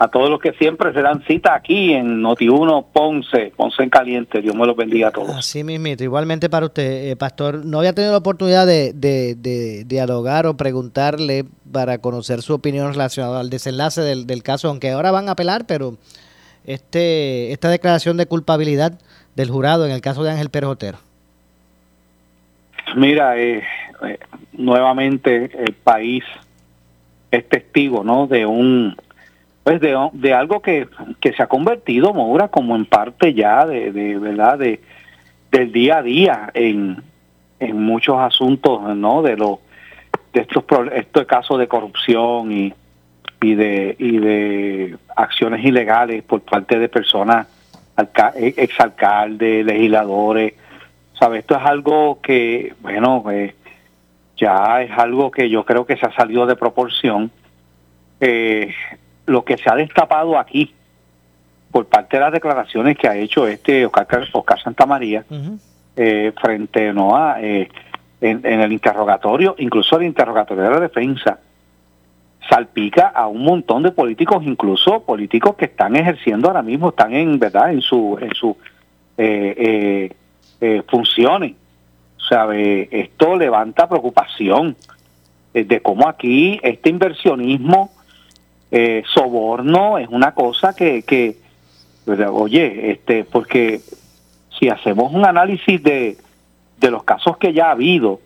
[0.00, 4.40] a todos los que siempre se dan cita aquí en Noti1 Ponce, Ponce en Caliente.
[4.40, 5.30] Dios me los bendiga a todos.
[5.36, 7.64] Así mismito, igualmente para usted, eh, Pastor.
[7.64, 12.92] No había tenido la oportunidad de, de- de dialogar o preguntarle para conocer su opinión
[12.92, 15.96] relacionada al desenlace del, del caso, aunque ahora van a apelar, pero
[16.64, 18.98] este esta declaración de culpabilidad
[19.34, 20.98] del jurado en el caso de Ángel Pérez Otero.
[22.96, 23.62] Mira, eh,
[24.06, 24.18] eh,
[24.52, 26.24] nuevamente el país
[27.30, 28.26] es testigo, ¿no?
[28.26, 28.96] De un,
[29.68, 30.88] pues de, de algo que,
[31.20, 34.80] que se ha convertido, Moura, como en parte ya de, de verdad, de
[35.50, 37.02] del día a día en,
[37.60, 39.20] en muchos asuntos, ¿no?
[39.20, 39.58] De los
[40.32, 42.72] de estos estos casos de corrupción y
[43.42, 47.46] y de y de acciones ilegales por parte de personas
[48.36, 50.54] eh, exalcaldes, legisladores,
[51.18, 51.40] ¿sabes?
[51.40, 53.54] Esto es algo que, bueno, eh,
[54.38, 57.30] ya es algo que yo creo que se ha salido de proporción.
[58.18, 58.72] Eh,
[59.28, 60.74] lo que se ha destapado aquí
[61.70, 65.24] por parte de las declaraciones que ha hecho este Oscar, Oscar Santamaría
[65.96, 67.68] eh, frente no a eh,
[68.20, 71.38] en, en el interrogatorio, incluso el interrogatorio de la defensa,
[72.48, 77.38] salpica a un montón de políticos, incluso políticos que están ejerciendo ahora mismo, están en
[77.38, 78.56] verdad en su en su
[79.16, 80.12] eh, eh,
[80.60, 81.54] eh, funciones.
[82.28, 82.88] ¿Sabe?
[82.90, 84.76] Esto levanta preocupación
[85.54, 87.90] eh, de cómo aquí este inversionismo,
[88.70, 91.36] eh, soborno, es una cosa que, que
[92.06, 92.30] ¿verdad?
[92.32, 93.80] oye, este, porque
[94.58, 96.16] si hacemos un análisis de,
[96.78, 98.20] de los casos que ya ha habido,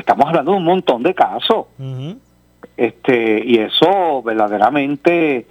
[0.00, 1.66] estamos hablando de un montón de casos
[2.76, 5.46] este y eso verdaderamente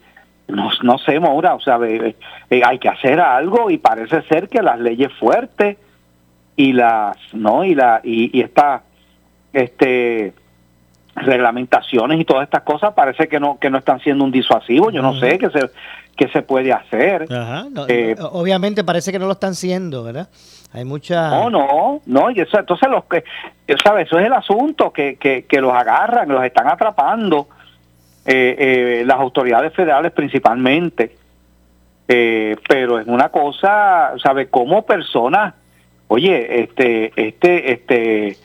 [0.47, 2.15] no, no sé Maura o sea eh,
[2.63, 5.77] hay que hacer algo y parece ser que las leyes fuertes
[6.55, 8.83] y las no y la y, y esta
[9.53, 10.33] este
[11.15, 15.01] reglamentaciones y todas estas cosas parece que no que no están siendo un disuasivo yo
[15.01, 15.69] no sé qué se
[16.17, 20.03] qué se puede hacer Ajá, no, Eh, no, obviamente parece que no lo están siendo,
[20.03, 20.29] ¿verdad?
[20.75, 21.29] Hay mucha...
[21.29, 23.23] No, no, no, y eso, entonces los que,
[23.81, 24.07] ¿sabes?
[24.07, 27.47] Eso es el asunto, que, que, que los agarran, los están atrapando
[28.25, 31.15] eh, eh, las autoridades federales principalmente.
[32.09, 34.49] Eh, pero es una cosa, ¿sabes?
[34.49, 35.53] Como personas,
[36.09, 38.37] oye, este, este, este,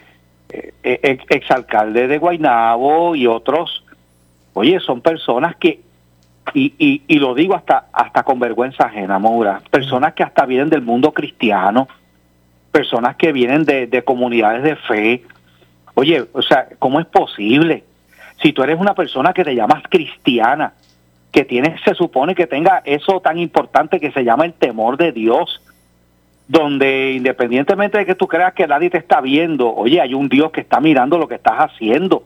[0.83, 3.85] ex- exalcalde de Guaynabo y otros,
[4.55, 5.81] oye, son personas que
[6.55, 9.21] y, y, y lo digo hasta hasta con vergüenza ajena,
[9.71, 11.87] personas que hasta vienen del mundo cristiano,
[12.73, 15.23] personas que vienen de, de comunidades de fe.
[15.95, 17.85] Oye, o sea, ¿cómo es posible?
[18.43, 20.73] Si tú eres una persona que te llamas cristiana,
[21.31, 25.13] que tienes, se supone que tenga eso tan importante que se llama el temor de
[25.13, 25.61] Dios,
[26.51, 30.51] donde independientemente de que tú creas que nadie te está viendo, oye, hay un Dios
[30.51, 32.25] que está mirando lo que estás haciendo.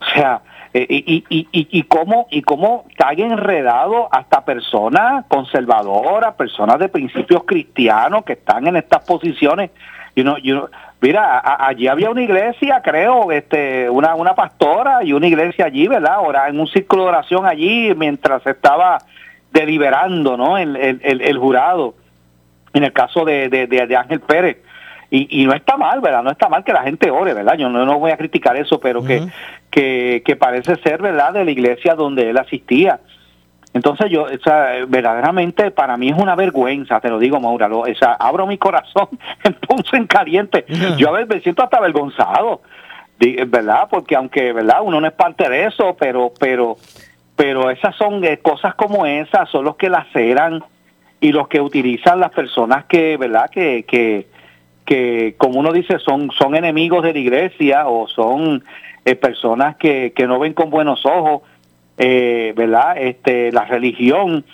[0.00, 0.40] O sea,
[0.72, 7.44] eh, y, y, y, cómo y cómo está enredado hasta personas conservadoras, personas de principios
[7.44, 9.70] cristianos que están en estas posiciones.
[10.14, 10.70] Y uno, y uno-
[11.02, 16.14] mira, allí había una iglesia, creo, este, una, una pastora y una iglesia allí, ¿verdad?
[16.14, 18.96] Ahora en un círculo de oración allí mientras estaba
[19.52, 20.56] deliberando, ¿no?
[20.56, 21.99] El- el jurado,
[22.72, 24.58] en el caso de, de, de- de Ángel Pérez.
[25.10, 26.22] y, y no está mal, ¿verdad?
[26.22, 27.56] No está mal que la gente ore, ¿verdad?
[27.58, 29.20] Yo no, no voy a criticar eso, pero que,
[29.70, 33.00] que, que parece ser, ¿verdad?, de la iglesia donde él asistía.
[33.72, 37.80] Entonces yo, o sea, verdaderamente para mí es una vergüenza, te lo digo, Maura, lo-
[37.80, 39.08] o sea, abro mi corazón
[39.44, 40.64] en Ponce en caliente.
[40.96, 42.62] Yo a veces me siento hasta avergonzado,
[43.48, 43.88] ¿verdad?
[43.90, 44.78] Porque aunque, ¿verdad?
[44.82, 46.76] Uno no es parte de eso, pero, pero,
[47.36, 50.62] pero esas son eh, cosas como esas, son los que laceran
[51.20, 53.50] y los que utilizan las personas que, ¿verdad?
[53.50, 54.26] Que, que,
[54.84, 58.64] que como uno dice, son, son enemigos de la iglesia o son
[59.04, 61.42] eh, personas que, que no ven con buenos ojos,
[61.98, 62.96] eh, ¿verdad?
[62.96, 64.44] Este, la religión,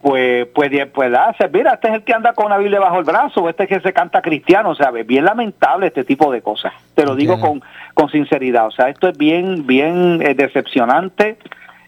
[0.00, 1.10] pues, pues, pues,
[1.52, 3.80] mira, este es el que anda con una Biblia bajo el brazo, este es que
[3.80, 7.38] se canta cristiano, o sea, es bien lamentable este tipo de cosas, te lo digo
[7.38, 11.36] con, con sinceridad, o sea, esto es bien, bien eh, decepcionante,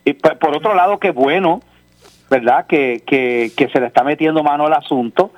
[0.05, 1.61] y por, por otro lado, que bueno,
[2.29, 2.65] ¿verdad?
[2.67, 5.31] Que, que, que se le está metiendo mano al asunto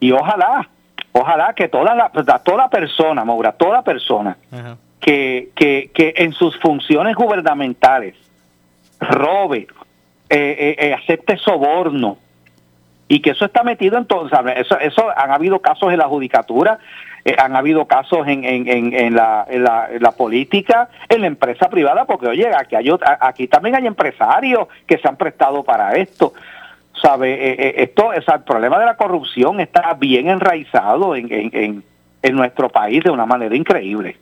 [0.00, 0.68] y ojalá,
[1.12, 2.10] ojalá que toda la,
[2.44, 4.36] toda persona, Maura, toda persona
[5.00, 8.14] que, que, que en sus funciones gubernamentales
[9.00, 9.66] robe,
[10.28, 12.18] eh, eh, eh, acepte soborno
[13.08, 14.60] y que eso está metido en todo, ¿sabe?
[14.60, 16.78] Eso, eso han habido casos en la judicatura,
[17.24, 21.68] eh, han habido casos en, en, en, en la, en, la, política, en la empresa
[21.68, 22.88] privada, porque oye, aquí, hay,
[23.20, 26.32] aquí también hay empresarios que se han prestado para esto.
[27.00, 27.32] ¿Sabe?
[27.32, 31.84] Eh, eh, esto, o el problema de la corrupción está bien enraizado en, en, en,
[32.20, 34.16] en nuestro país de una manera increíble.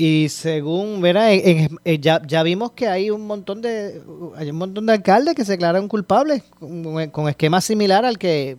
[0.00, 4.00] Y según, verá, ya, ya vimos que hay un montón de
[4.36, 8.56] hay un montón de alcaldes que se declararon culpables con, con esquema similar al que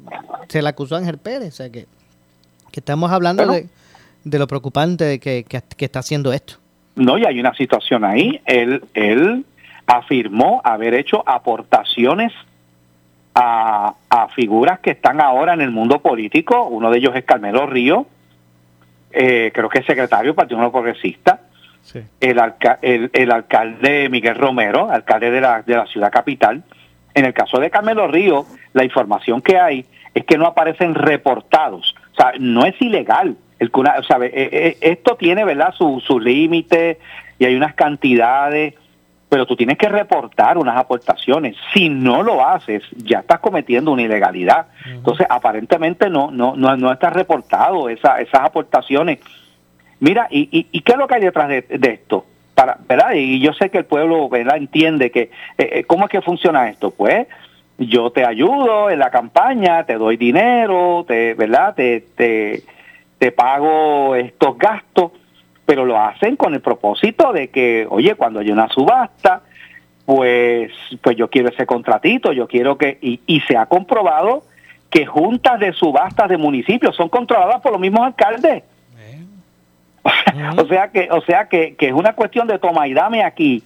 [0.49, 1.53] se le acusó a Ángel Pérez.
[1.53, 1.85] O sea que,
[2.71, 3.67] que estamos hablando Bueno.
[4.23, 6.55] de, de lo preocupante que, que, que está haciendo esto.
[6.95, 8.41] No, y hay una situación ahí.
[8.45, 9.45] Él, él
[9.87, 12.33] afirmó haber hecho aportaciones
[13.33, 16.65] a, a figuras que están ahora en el mundo político.
[16.65, 18.05] Uno de ellos es Carmelo Río,
[19.11, 21.41] eh, creo que es secretario del Partido Nuevo Progresista.
[22.19, 26.61] El, alca- el, el alcalde Miguel Romero, alcalde de la, de la ciudad capital.
[27.15, 31.95] En el caso de Carmelo Río, la información que hay es que no aparecen reportados.
[32.13, 33.35] O sea, no es ilegal.
[33.59, 36.97] El, que una- o sea, eh, eh, esto tiene, ¿verdad?, su, su límite
[37.37, 38.73] y hay unas cantidades,
[39.27, 41.55] pero tú tienes que reportar unas aportaciones.
[41.73, 44.67] Si no lo haces, ya estás cometiendo una ilegalidad.
[44.85, 49.19] Entonces, aparentemente no no no, no está reportado esa, esas aportaciones.
[49.99, 52.25] Mira, y, y, y qué es lo que hay detrás de, de esto?
[52.55, 53.11] Para, ¿verdad?
[53.15, 54.57] Y yo sé que el pueblo ¿verdad?
[54.57, 56.91] entiende que, eh, eh, ¿cómo es que funciona esto?
[56.91, 57.27] Pues
[57.79, 61.73] yo te ayudo en la campaña, te doy dinero, te, ¿verdad?
[61.75, 62.63] Te, te,
[63.17, 65.13] te pago estos gastos,
[65.65, 69.41] pero lo hacen con el propósito de que, oye, cuando hay una subasta,
[70.05, 70.71] pues,
[71.01, 74.43] pues yo quiero ese contratito, yo quiero que, y, y se ha comprobado
[74.89, 78.63] que juntas de subastas de municipios son controladas por los mismos alcaldes.
[80.57, 83.63] O sea que, o sea que, que es una cuestión de toma y dame aquí,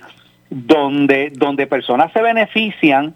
[0.50, 3.14] donde, donde personas se benefician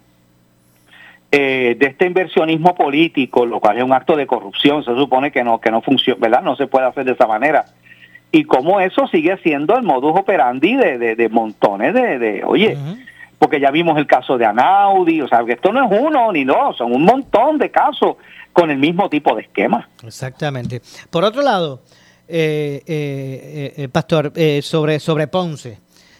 [1.30, 5.44] eh, de este inversionismo político, lo cual es un acto de corrupción, se supone que
[5.44, 6.42] no, que no funciona, ¿verdad?
[6.42, 7.66] No se puede hacer de esa manera.
[8.30, 12.76] Y como eso sigue siendo el modus operandi de, de, de montones de, de oye,
[13.38, 16.44] porque ya vimos el caso de Anaudi, o sea, que esto no es uno ni
[16.44, 18.16] dos, son un montón de casos
[18.52, 19.88] con el mismo tipo de esquema.
[20.04, 20.82] Exactamente.
[21.10, 21.82] Por otro lado,
[22.26, 25.78] eh, eh, eh, Pastor, eh, sobre, sobre Ponce,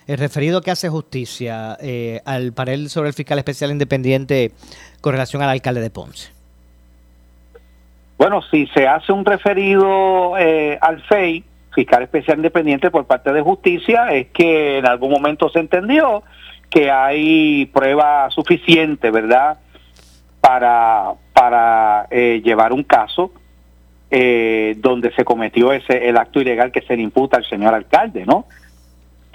[0.09, 4.53] el referido que hace justicia eh, al panel sobre el fiscal especial independiente
[5.01, 6.33] con relación al alcalde de Ponce.
[8.17, 13.43] Bueno, si se hace un referido eh, al FEI, fiscal especial independiente por parte de
[13.43, 16.25] justicia, es que en algún momento se entendió
[16.71, 19.59] que hay prueba suficiente, ¿verdad?,
[20.41, 23.31] para, para eh, llevar un caso
[24.11, 28.25] eh, donde se cometió ese el acto ilegal que se le imputa al señor alcalde,
[28.25, 28.47] ¿no?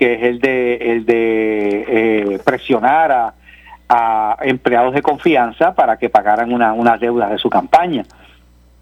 [0.03, 3.33] Que es el de el de eh, presionar a,
[3.87, 8.03] a empleados de confianza para que pagaran una, unas deudas de su campaña.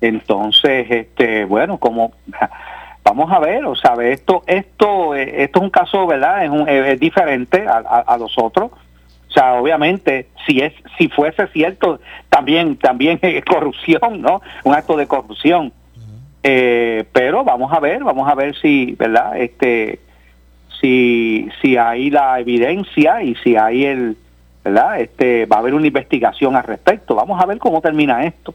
[0.01, 2.13] Entonces, este, bueno, como
[3.03, 6.43] vamos a ver, o sea, esto, esto, eh, esto es un caso, ¿verdad?
[6.43, 8.71] Es, un, es diferente a, a, a los otros.
[8.71, 11.99] O sea, obviamente, si es, si fuese cierto,
[12.29, 14.41] también, también es corrupción, ¿no?
[14.63, 15.71] Un acto de corrupción.
[16.41, 19.37] Eh, pero vamos a ver, vamos a ver si, ¿verdad?
[19.37, 19.99] Este,
[20.81, 24.17] si, si hay la evidencia y si hay el,
[24.63, 24.99] ¿verdad?
[24.99, 27.15] Este, va a haber una investigación al respecto.
[27.15, 28.53] Vamos a ver cómo termina esto.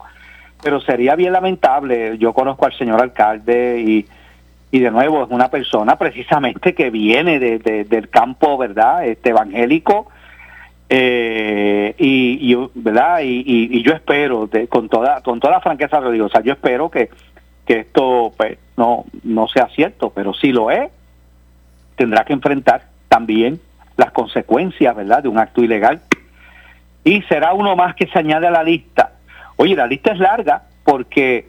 [0.62, 2.18] Pero sería bien lamentable.
[2.18, 4.06] Yo conozco al señor alcalde y,
[4.72, 9.06] y de nuevo es una persona precisamente que viene de, de- del campo, ¿verdad?
[9.06, 10.08] Este evangélico.
[10.88, 16.26] Eh, y, verdad y, y- y yo espero con toda con toda franqueza lo digo
[16.26, 17.10] o sea yo espero que
[17.66, 20.88] que esto pues no, no sea cierto, pero si lo es,
[21.96, 23.60] tendrá que enfrentar también
[23.96, 26.00] las consecuencias, ¿verdad?, de un acto ilegal.
[27.04, 29.12] Y será uno más que se añade a la lista.
[29.56, 31.46] Oye, la lista es larga porque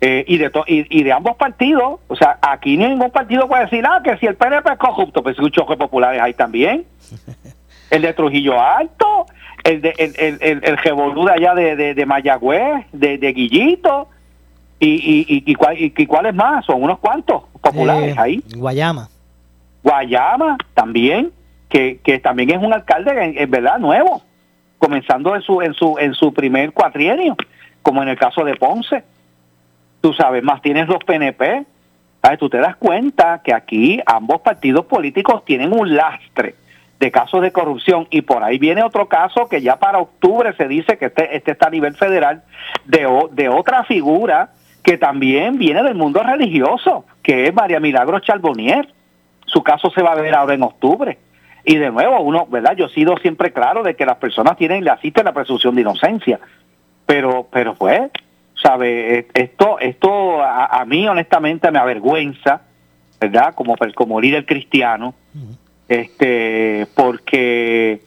[0.00, 4.00] eh, y de y, de ambos partidos, o sea, aquí ningún partido puede decir, ah,
[4.02, 6.84] que si el PNP es corrupto, pues un choque populares hay también.
[7.90, 9.26] El de Trujillo Alto,
[9.62, 14.08] el de el, el, el, de allá de, de, Mayagüez, de, de Guillito,
[14.80, 18.44] y, y, y, y, cuáles más, son unos cuantos populares Eh, ahí.
[18.56, 19.08] Guayama.
[19.84, 21.30] Guayama también,
[21.68, 24.22] que, también es un alcalde, en, verdad, nuevo,
[24.78, 27.36] comenzando en su, en su, en su primer cuatrienio,
[27.82, 29.04] como en el caso de Ponce.
[30.00, 31.66] Tú sabes, más tienes los PNP.
[32.22, 32.38] ¿sabes?
[32.38, 36.54] Tú te das cuenta que aquí ambos partidos políticos tienen un lastre
[36.98, 40.66] de casos de corrupción y por ahí viene otro caso que ya para octubre se
[40.68, 42.42] dice que este, este está a nivel federal
[42.86, 44.50] de, de otra figura
[44.82, 48.88] que también viene del mundo religioso, que es María Milagros Charbonnier.
[49.54, 51.16] Su caso se va a ver ahora en octubre.
[51.64, 52.74] Y de nuevo, uno, ¿verdad?
[52.76, 55.82] Yo he sido siempre claro de que las personas tienen, le asisten la presunción de
[55.82, 56.40] inocencia.
[57.06, 58.10] Pero, pero pues,
[58.60, 59.18] ¿sabe?
[59.18, 62.62] Eh, Esto, esto a, a mí honestamente me avergüenza,
[63.20, 63.54] ¿verdad?
[63.54, 65.14] Como, como líder cristiano,
[65.88, 68.00] este, porque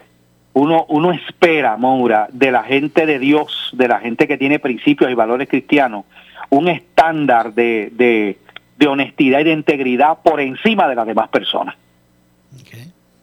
[0.53, 5.09] uno, uno espera, Moura, de la gente de Dios, de la gente que tiene principios
[5.09, 6.03] y valores cristianos,
[6.49, 8.37] un estándar de, de,
[8.77, 11.75] de honestidad y de integridad por encima de las demás personas.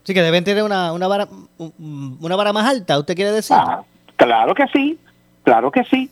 [0.03, 1.29] Sí, que deben tener una, una, vara,
[1.59, 3.57] un- una vara más alta, ¿usted quiere decir?
[4.17, 4.99] Claro que sí,
[5.43, 6.11] claro que sí.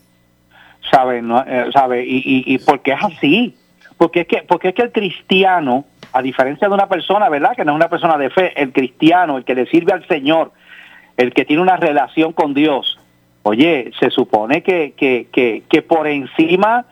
[0.91, 1.23] ¿Sabe?
[1.23, 2.05] No, eh, ¿sabe?
[2.05, 3.55] Y, y, y porque es así.
[3.99, 7.53] Porque es, que, porque es que el cristiano, a diferencia de una persona, ¿verdad?
[7.55, 10.51] Que no es una persona de fe, el cristiano, el que le sirve al Señor,
[11.17, 12.99] el que tiene una relación con Dios,
[13.45, 16.87] oye, se supone que, que, que, que por encima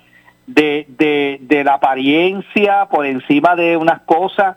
[0.54, 4.56] de, de, de la apariencia, por encima de unas cosas,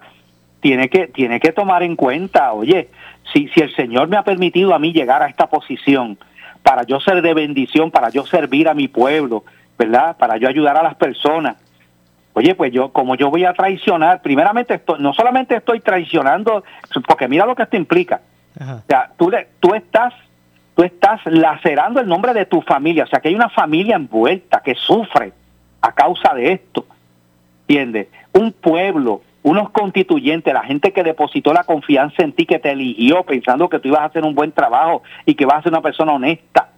[0.60, 2.90] tiene que, tiene que tomar en cuenta, oye,
[3.32, 6.18] si, si el Señor me ha permitido a mí llegar a esta posición,
[6.64, 9.44] para yo ser de bendición, para yo servir a mi pueblo,
[9.78, 10.16] ¿verdad?
[10.18, 11.58] Para yo ayudar a las personas.
[12.34, 16.64] Oye, pues yo, como yo voy a traicionar, primeramente, no solamente estoy traicionando,
[17.08, 18.22] porque mira lo que esto implica.
[18.60, 20.14] O sea, tú, le, tú estás
[20.76, 24.62] tú estás lacerando el nombre de tu familia, o sea, que hay una familia envuelta
[24.64, 25.34] que sufre
[25.84, 26.86] a causa de esto.
[27.68, 28.08] ¿Entiendes?
[28.32, 33.24] Un pueblo, unos constituyentes, la gente que depositó la confianza en ti, que te eligió
[33.24, 35.82] pensando que tú ibas a hacer un buen trabajo y que vas a ser una
[35.82, 36.70] persona honesta.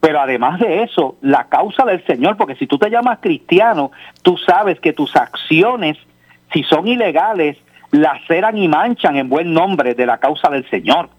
[0.00, 3.92] Pero además de eso, la causa del Señor, porque si tú te llamas cristiano,
[4.22, 5.98] tú sabes que tus acciones,
[6.52, 7.58] si son ilegales,
[7.90, 11.10] laceran y manchan en buen nombre de la causa del Señor.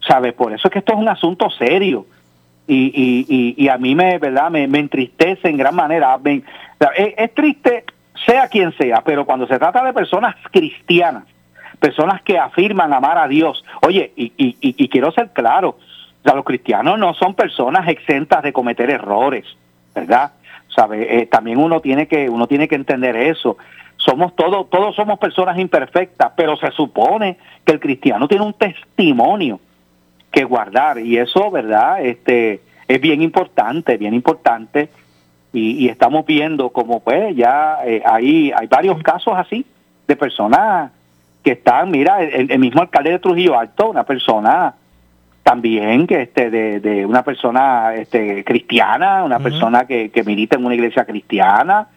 [0.00, 0.32] ¿Sabes?
[0.32, 2.06] Por eso es que esto es un asunto serio.
[2.68, 4.50] Y, y, y, y a mí me, ¿verdad?
[4.50, 6.18] Me, me entristece en gran manera.
[6.96, 7.84] Es, triste,
[8.24, 11.24] sea quien sea, pero cuando se trata de personas cristianas,
[11.78, 15.78] personas que afirman amar a Dios, oye, y, y, y- quiero ser claro,
[16.24, 19.44] o los cristianos no son personas exentas de cometer errores,
[19.94, 20.32] ¿verdad?
[20.74, 21.20] ¿Sabe?
[21.20, 23.56] Eh, también uno tiene que uno tiene que entender eso.
[23.96, 29.60] Somos todos todos somos personas imperfectas, pero se supone que el cristiano tiene un testimonio
[30.36, 32.04] que guardar y eso, ¿verdad?
[32.04, 34.90] Este es bien importante, bien importante
[35.50, 39.64] y, y estamos viendo como pues ya eh, hay hay varios casos así
[40.06, 40.92] de personas
[41.42, 44.74] que están, mira, el, el mismo alcalde de Trujillo Alto, una persona
[45.42, 50.66] también que este de, de una persona este cristiana, una persona que, que milita en
[50.66, 51.88] una iglesia cristiana,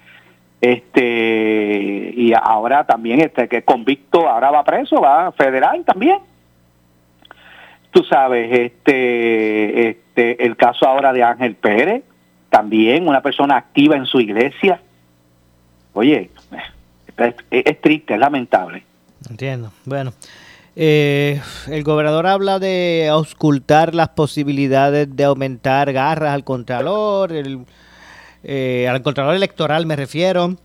[0.62, 6.20] este y ahora también este que convicto, ahora va preso, va federal también.
[7.92, 12.04] Tú sabes, este este el caso ahora de Ángel Pérez,
[12.50, 14.82] también una persona activa en su iglesia.
[15.94, 16.30] Oye,
[17.18, 18.84] es, triste, es lamentable.
[19.30, 19.72] Entiendo.
[19.86, 20.14] Bueno,
[20.76, 27.66] eh, el gobernador habla de auscultar las posibilidades de aumentar garras al contralor, el,
[28.44, 30.56] eh, al contralor electoral me refiero.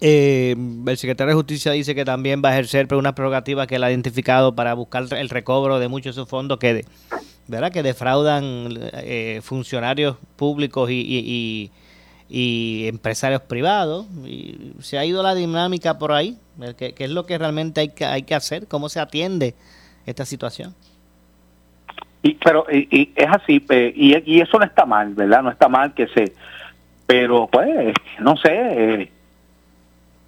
[0.00, 0.54] Eh,
[0.86, 3.84] el secretario de Justicia dice que también va a ejercer pero una prerrogativa que él
[3.84, 6.84] ha identificado para buscar el recobro de muchos de esos fondos que,
[7.48, 7.72] ¿verdad?
[7.72, 11.70] que defraudan eh, funcionarios públicos y, y-
[12.28, 14.06] y- empresarios privados.
[14.26, 16.36] Y se ha ido la dinámica por ahí,
[16.76, 19.54] que es lo que realmente hay que, hay que hacer, cómo se atiende
[20.06, 20.74] esta situación.
[22.22, 23.62] Y, pero y, es así,
[23.94, 25.42] y, y eso no está mal, ¿verdad?
[25.42, 26.32] No está mal que se...
[27.06, 29.12] Pero pues, no sé, eh,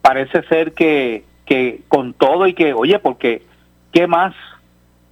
[0.06, 3.42] parece ser que, que con todo y que, oye, porque
[3.92, 4.34] ¿qué más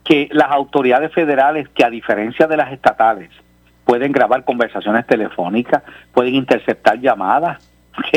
[0.04, 3.30] que las autoridades federales que a diferencia de las estatales
[3.84, 5.82] pueden grabar conversaciones telefónicas,
[6.12, 7.58] pueden interceptar llamadas?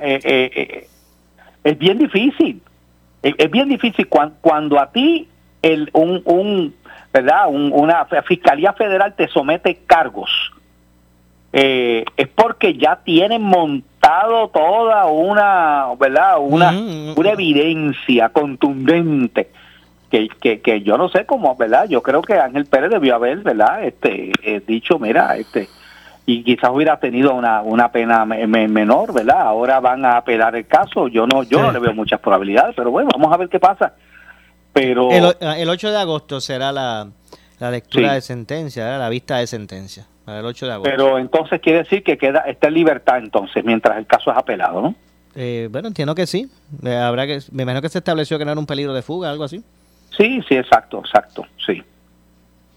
[0.00, 0.88] eh, eh, eh,
[1.62, 2.62] es bien difícil.
[3.22, 5.28] Es, bien difícil cuan- cuando, a ti
[5.60, 6.74] el, un, un,
[7.12, 7.48] ¿verdad?
[7.48, 10.30] Un- una fiscalía federal te somete cargos.
[11.52, 13.42] es porque ya tienen
[14.08, 16.36] montado toda una, ¿verdad?
[16.40, 16.70] Una,
[17.16, 19.50] una evidencia contundente
[20.10, 21.86] que, que, que yo no sé cómo, ¿verdad?
[21.88, 23.84] Yo creo que Ángel Pérez debió haber, ¿verdad?
[23.84, 25.68] Este, eh, dicho, mira, este,
[26.26, 29.40] y quizás hubiera tenido una, una pena me- me- menor, ¿verdad?
[29.40, 31.08] Ahora van a apelar el caso.
[31.08, 33.94] Yo no, yo no le veo muchas probabilidades, pero bueno, vamos a ver qué pasa.
[34.72, 37.08] Pero El, o- el 8 de agosto será la,
[37.58, 38.14] la lectura Sí.
[38.16, 38.98] de sentencia, ¿verdad?
[39.00, 40.90] la vista de sentencia, para el 8 de agosto.
[40.90, 44.80] pero entonces quiere decir que queda está en libertad entonces mientras el caso es apelado,
[44.80, 44.94] ¿no?
[45.36, 46.48] Eh, bueno, entiendo que sí.
[46.84, 49.30] Eh, habrá que, me imagino que se estableció que no era un peligro de fuga,
[49.30, 49.62] algo así.
[50.16, 51.82] Sí, sí, exacto, exacto, sí.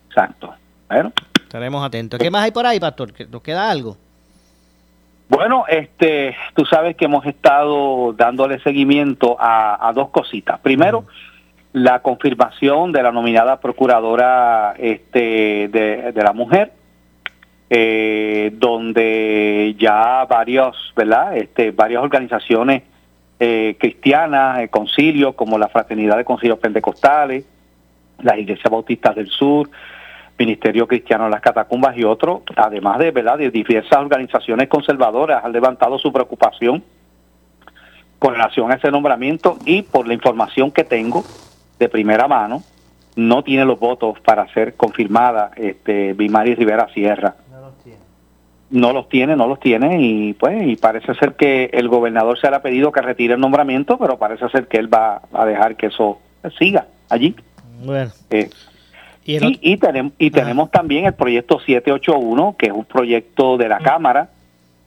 [0.09, 0.55] Exacto.
[0.89, 1.13] Bueno,
[1.47, 2.19] Estaremos atentos.
[2.19, 3.13] ¿Qué más hay por ahí, Pastor?
[3.13, 3.95] ¿Que ¿Nos queda algo?
[5.29, 10.59] Bueno, este, tú sabes que hemos estado dándole seguimiento a, a dos cositas.
[10.59, 11.05] Primero,
[11.73, 16.73] la confirmación de la nominada procuradora este, de, de la mujer,
[17.69, 21.37] eh, donde ya varios, ¿verdad?
[21.37, 22.83] Este, varias organizaciones
[23.39, 27.45] eh, cristianas, eh, concilios como la Fraternidad de Concilios Pentecostales,
[28.21, 29.69] las Iglesias Bautistas del Sur,
[30.39, 35.51] Ministerio Cristiano de las Catacumbas y otros, además de verdad de diversas organizaciones conservadoras, han
[35.51, 36.83] levantado su preocupación
[38.17, 41.23] con relación a ese nombramiento y por la información que tengo
[41.79, 42.63] de primera mano,
[43.15, 47.35] no tiene los votos para ser confirmada este Bimari Rivera Sierra.
[48.69, 52.49] No los tiene, no los tiene y pues y parece ser que el gobernador se
[52.49, 55.77] le ha pedido que retire el nombramiento, pero parece ser que él va a dejar
[55.77, 56.19] que eso
[56.59, 57.35] siga allí.
[57.83, 58.11] Bueno.
[58.29, 58.49] Eh,
[59.25, 63.57] Y el y, y tenemos, y tenemos también el proyecto 781, que es un proyecto
[63.57, 64.29] de la Cámara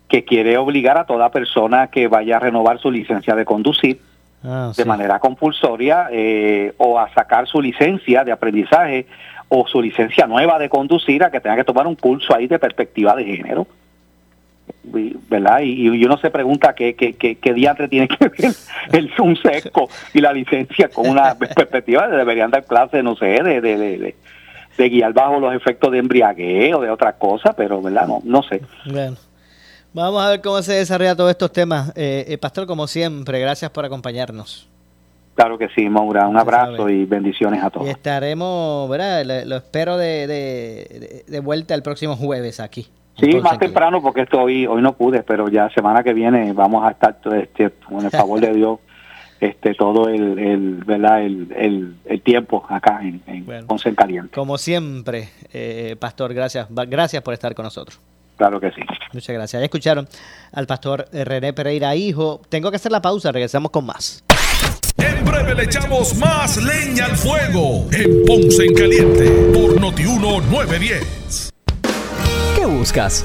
[0.09, 4.01] que quiere obligar a toda persona que vaya a renovar su licencia de conducir
[4.43, 9.07] Ah, de manera compulsoria eh, o a sacar su licencia de aprendizaje
[9.51, 12.59] o su licencia nueva de conducir a que tenga que tomar un curso ahí de
[12.59, 13.67] perspectiva de género.
[14.83, 15.61] ¿Verdad?
[15.61, 18.55] Y, uno se pregunta qué, qué, qué, diantre tiene que ver
[18.93, 22.09] el un sesco y la licencia con una perspectiva.
[22.09, 24.15] Deberían dar clases, no sé, de, de-
[24.79, 28.07] de guiar bajo los efectos de embriaguez o de otra cosa, pero ¿verdad?
[28.07, 28.63] No, no sé.
[28.87, 29.17] Bueno,
[29.93, 31.91] vamos a ver cómo se desarrolla todos estos temas.
[31.97, 34.69] Eh, eh, Pastor, como siempre, gracias por acompañarnos.
[35.41, 36.29] Claro que sí, Maura.
[36.29, 37.89] Un abrazo y bendiciones a Y todos.
[37.89, 39.25] estaremos, ¿verdad?
[39.25, 42.89] Lo, lo espero de, de, vuelta el próximo jueves aquí.
[43.19, 46.87] Sí, más temprano porque esto hoy, hoy no pude, pero ya semana que viene vamos
[46.87, 48.81] a estar este, con el favor de Dios
[49.41, 53.67] este todo el, el verdad el, el, el tiempo acá en, en Bueno.
[53.67, 54.35] Ponce en Caliente.
[54.35, 56.67] Como siempre, eh, Pastor, gracias.
[56.69, 57.99] Gracias por estar con nosotros.
[58.37, 58.83] Claro que sí.
[59.15, 59.59] Muchas gracias.
[59.59, 60.07] Ya escucharon
[60.53, 62.43] al pastor René Pereira, hijo.
[62.51, 64.23] Tengo que hacer la pausa, regresamos con más.
[65.01, 71.51] En breve le echamos más leña al fuego en Ponce en Caliente por Notiuno 910.
[72.57, 73.25] ¿Qué buscas?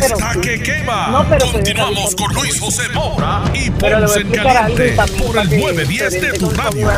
[0.00, 0.40] pero está sí.
[0.40, 1.08] que quema.
[1.08, 5.56] No, pero- Continuamos con Luis José Moura y Ponce en Caliente también por el que
[5.58, 6.88] 910 se de tu radio.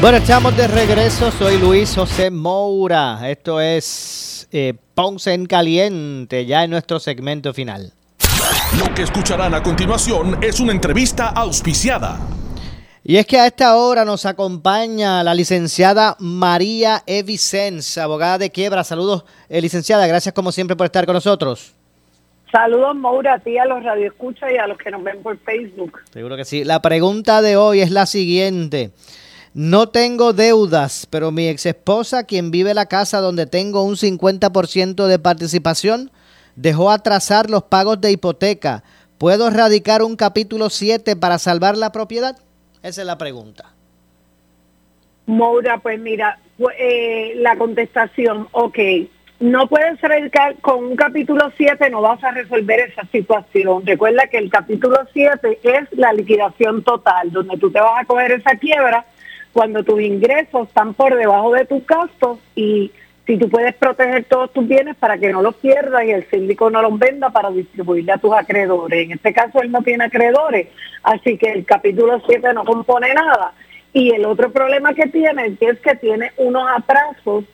[0.00, 1.32] Bueno, estamos de regreso.
[1.32, 3.28] Soy Luis José Moura.
[3.28, 7.92] Esto es eh, Ponce en Caliente, ya en nuestro segmento final.
[8.78, 12.18] Lo que escucharán a continuación es una entrevista auspiciada.
[13.08, 18.84] Y es que a esta hora nos acompaña la licenciada María Evicens, abogada de quiebra.
[18.84, 20.06] Saludos, eh, licenciada.
[20.06, 21.72] Gracias como siempre por estar con nosotros.
[22.52, 26.00] Saludos, Maura, a ti, a los radioescuchas y a los que nos ven por Facebook.
[26.12, 26.64] Seguro que sí.
[26.64, 28.90] La pregunta de hoy es la siguiente.
[29.54, 33.96] No tengo deudas, pero mi ex esposa, quien vive en la casa donde tengo un
[33.96, 36.10] 50% de participación,
[36.56, 38.84] dejó atrasar los pagos de hipoteca.
[39.16, 42.36] ¿Puedo radicar un capítulo 7 para salvar la propiedad?
[42.82, 43.72] Esa es la pregunta.
[45.26, 46.38] Moura, pues mira,
[46.78, 48.78] eh, la contestación, ok,
[49.40, 53.86] no puedes radicar con un capítulo 7, no vas a resolver esa situación.
[53.86, 58.32] Recuerda que el capítulo 7 es la liquidación total, donde tú te vas a coger
[58.32, 59.04] esa quiebra
[59.52, 62.90] cuando tus ingresos están por debajo de tus gastos y
[63.28, 66.70] si tú puedes proteger todos tus bienes para que no los pierdas y el síndico
[66.70, 69.04] no los venda para distribuirle a tus acreedores.
[69.04, 70.68] En este caso él no tiene acreedores,
[71.02, 73.52] así que el capítulo 7 no compone nada.
[73.92, 77.44] Y el otro problema que tiene es que tiene unos atrasos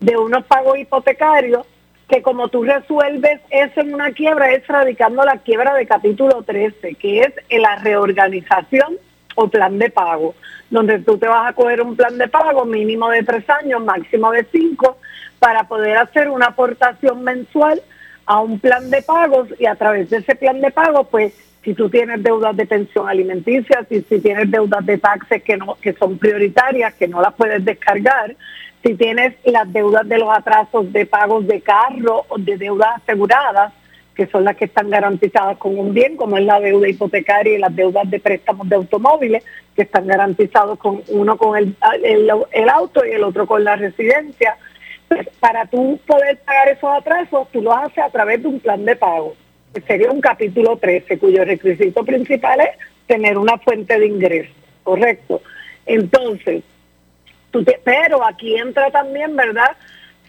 [0.00, 1.64] de unos pagos hipotecarios
[2.08, 6.96] que como tú resuelves eso en una quiebra es radicando la quiebra de capítulo 13,
[6.96, 8.96] que es la reorganización
[9.36, 10.34] o plan de pago,
[10.70, 14.32] donde tú te vas a coger un plan de pago mínimo de tres años, máximo
[14.32, 14.98] de cinco,
[15.40, 17.82] para poder hacer una aportación mensual
[18.26, 21.34] a un plan de pagos y a través de ese plan de pago, pues
[21.64, 25.76] si tú tienes deudas de pensión alimenticia, si, si tienes deudas de taxes que, no,
[25.80, 28.36] que son prioritarias, que no las puedes descargar,
[28.84, 33.72] si tienes las deudas de los atrasos de pagos de carro o de deudas aseguradas,
[34.14, 37.58] que son las que están garantizadas con un bien, como es la deuda hipotecaria y
[37.58, 43.04] las deudas de préstamos de automóviles, que están garantizados con uno con el, el, auto
[43.04, 44.56] y el otro con la residencia.
[45.40, 48.94] Para tú poder pagar esos atrasos, tú lo haces a través de un plan de
[48.94, 49.34] pago,
[49.74, 52.70] que sería un capítulo 13, cuyo requisito principal es
[53.06, 54.52] tener una fuente de ingreso,
[54.84, 55.42] ¿correcto?
[55.86, 56.62] Entonces,
[57.84, 59.76] pero aquí entra también, ¿verdad?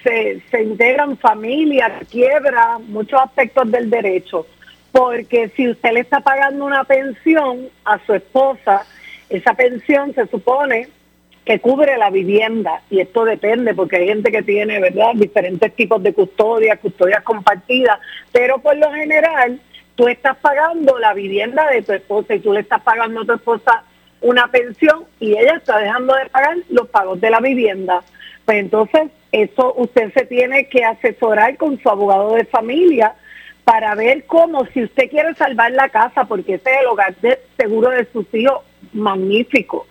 [0.03, 4.47] Se, se integran familias, quiebra, muchos aspectos del derecho.
[4.91, 8.85] Porque si usted le está pagando una pensión a su esposa,
[9.29, 10.89] esa pensión se supone
[11.59, 16.13] cubre la vivienda y esto depende porque hay gente que tiene, ¿verdad?, diferentes tipos de
[16.13, 17.99] custodias, custodias compartidas,
[18.31, 19.59] pero por lo general
[19.95, 23.33] tú estás pagando la vivienda de tu esposa y tú le estás pagando a tu
[23.33, 23.83] esposa
[24.21, 28.01] una pensión y ella está dejando de pagar los pagos de la vivienda.
[28.45, 33.15] Pues entonces, eso usted se tiene que asesorar con su abogado de familia
[33.63, 37.39] para ver cómo, si usted quiere salvar la casa, porque ese es el hogar de
[37.57, 38.61] seguro de sus hijos,
[38.93, 39.87] magnífico.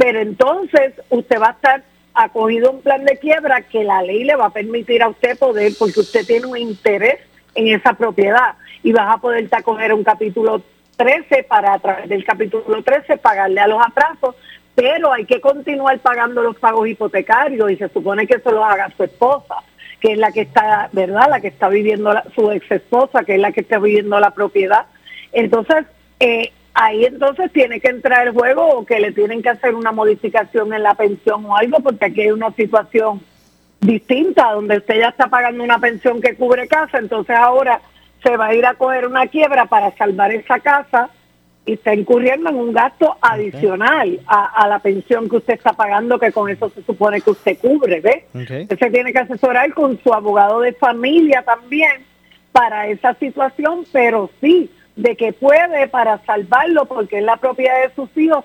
[0.00, 1.82] Pero entonces usted va a estar
[2.14, 5.74] acogido un plan de quiebra que la ley le va a permitir a usted poder,
[5.78, 7.18] porque usted tiene un interés
[7.54, 10.62] en esa propiedad y vas a poder acoger un capítulo
[10.96, 14.36] 13 para a través del capítulo 13 pagarle a los atrasos,
[14.74, 18.90] pero hay que continuar pagando los pagos hipotecarios y se supone que eso lo haga
[18.96, 19.56] su esposa,
[20.00, 21.28] que es la que está, ¿verdad?
[21.28, 24.86] La que está viviendo su ex esposa, que es la que está viviendo la propiedad.
[25.30, 25.84] Entonces,
[26.20, 29.92] eh, ahí entonces tiene que entrar el juego o que le tienen que hacer una
[29.92, 33.20] modificación en la pensión o algo, porque aquí hay una situación
[33.80, 37.80] distinta, donde usted ya está pagando una pensión que cubre casa, entonces ahora
[38.22, 41.10] se va a ir a coger una quiebra para salvar esa casa
[41.64, 46.32] y está incurriendo en un gasto adicional a, la pensión que usted está pagando, que
[46.32, 48.26] con eso se supone que usted cubre, ¿ve?
[48.68, 52.04] se tiene que asesorar con su abogado de familia también
[52.52, 54.70] para esa situación, pero sí,
[55.02, 58.44] de que puede para salvarlo porque es la propiedad de sus hijos,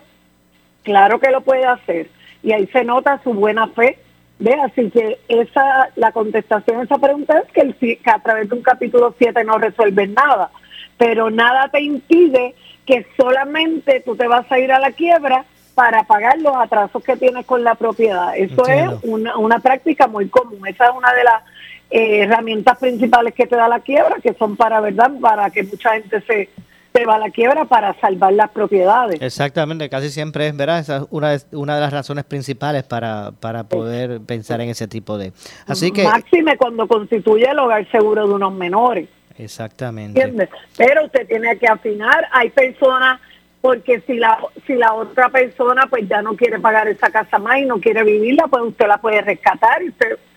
[0.84, 2.10] claro que lo puede hacer.
[2.44, 3.98] Y ahí se nota su buena fe
[4.38, 4.54] ¿Ve?
[4.54, 8.56] Así que esa, la contestación a esa pregunta es que, el, que a través de
[8.56, 10.52] un capítulo 7 no resuelve nada,
[10.98, 12.54] pero nada te impide
[12.86, 17.18] que solamente tú te vas a ir a la quiebra para pagar los atrasos que
[17.18, 18.36] tienes con la propiedad.
[18.36, 20.68] Eso es una, una práctica muy común.
[20.68, 21.44] Esa es una de las
[21.90, 25.12] eh, herramientas principales que te da la quiebra, que son para, ¿verdad?
[25.22, 26.50] Para que mucha gente se,
[26.94, 29.22] se va a la quiebra para salvar las propiedades.
[29.22, 30.80] Exactamente, casi siempre es, ¿verdad?
[30.80, 35.18] Esa es una, una de las razones principales para, para poder pensar en ese tipo
[35.18, 35.34] de...
[35.68, 36.04] Así que...
[36.04, 39.10] Máxime cuando constituye el hogar seguro de unos menores.
[39.38, 40.20] Exactamente.
[40.20, 40.50] ¿Entiendes?
[40.78, 43.20] Pero usted tiene que afinar, hay personas,
[43.60, 47.58] porque si la, si la otra persona pues ya no quiere pagar esa casa más
[47.58, 49.92] y no quiere vivirla, pues usted la puede rescatar, y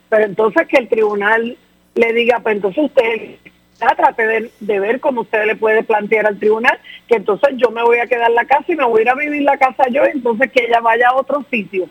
[0.09, 1.57] pero entonces que el tribunal
[1.95, 3.39] le diga, pues entonces usted
[3.79, 7.99] trate de, ver cómo usted le puede plantear al tribunal que entonces yo me voy
[7.99, 10.05] a quedar en la casa y me voy a ir a vivir la casa yo,
[10.05, 11.89] entonces que ella vaya a otro sitio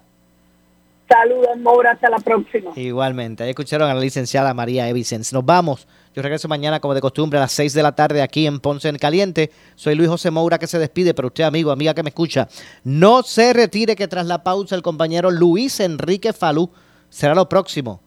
[1.11, 1.93] Saludos, Maura.
[1.93, 2.71] Hasta la próxima.
[2.77, 3.43] Igualmente.
[3.43, 5.33] Ahí escucharon a la licenciada María Evicens.
[5.33, 5.89] Nos vamos.
[6.15, 8.89] Yo regreso mañana, como de costumbre, a las 6 de la tarde aquí en Ponce
[8.89, 9.51] en Caliente.
[9.75, 12.49] Soy Luis José Moura que se despide, pero usted, amigo, amiga que me escucha,
[12.85, 16.71] no se retire que tras la pausa el compañero Luis Enrique Falú
[17.09, 18.01] será lo próximo.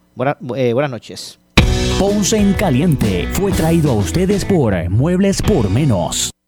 [0.56, 1.39] Eh, buenas noches.
[1.99, 6.32] Ponce en Caliente fue traído a ustedes por Muebles por Menos.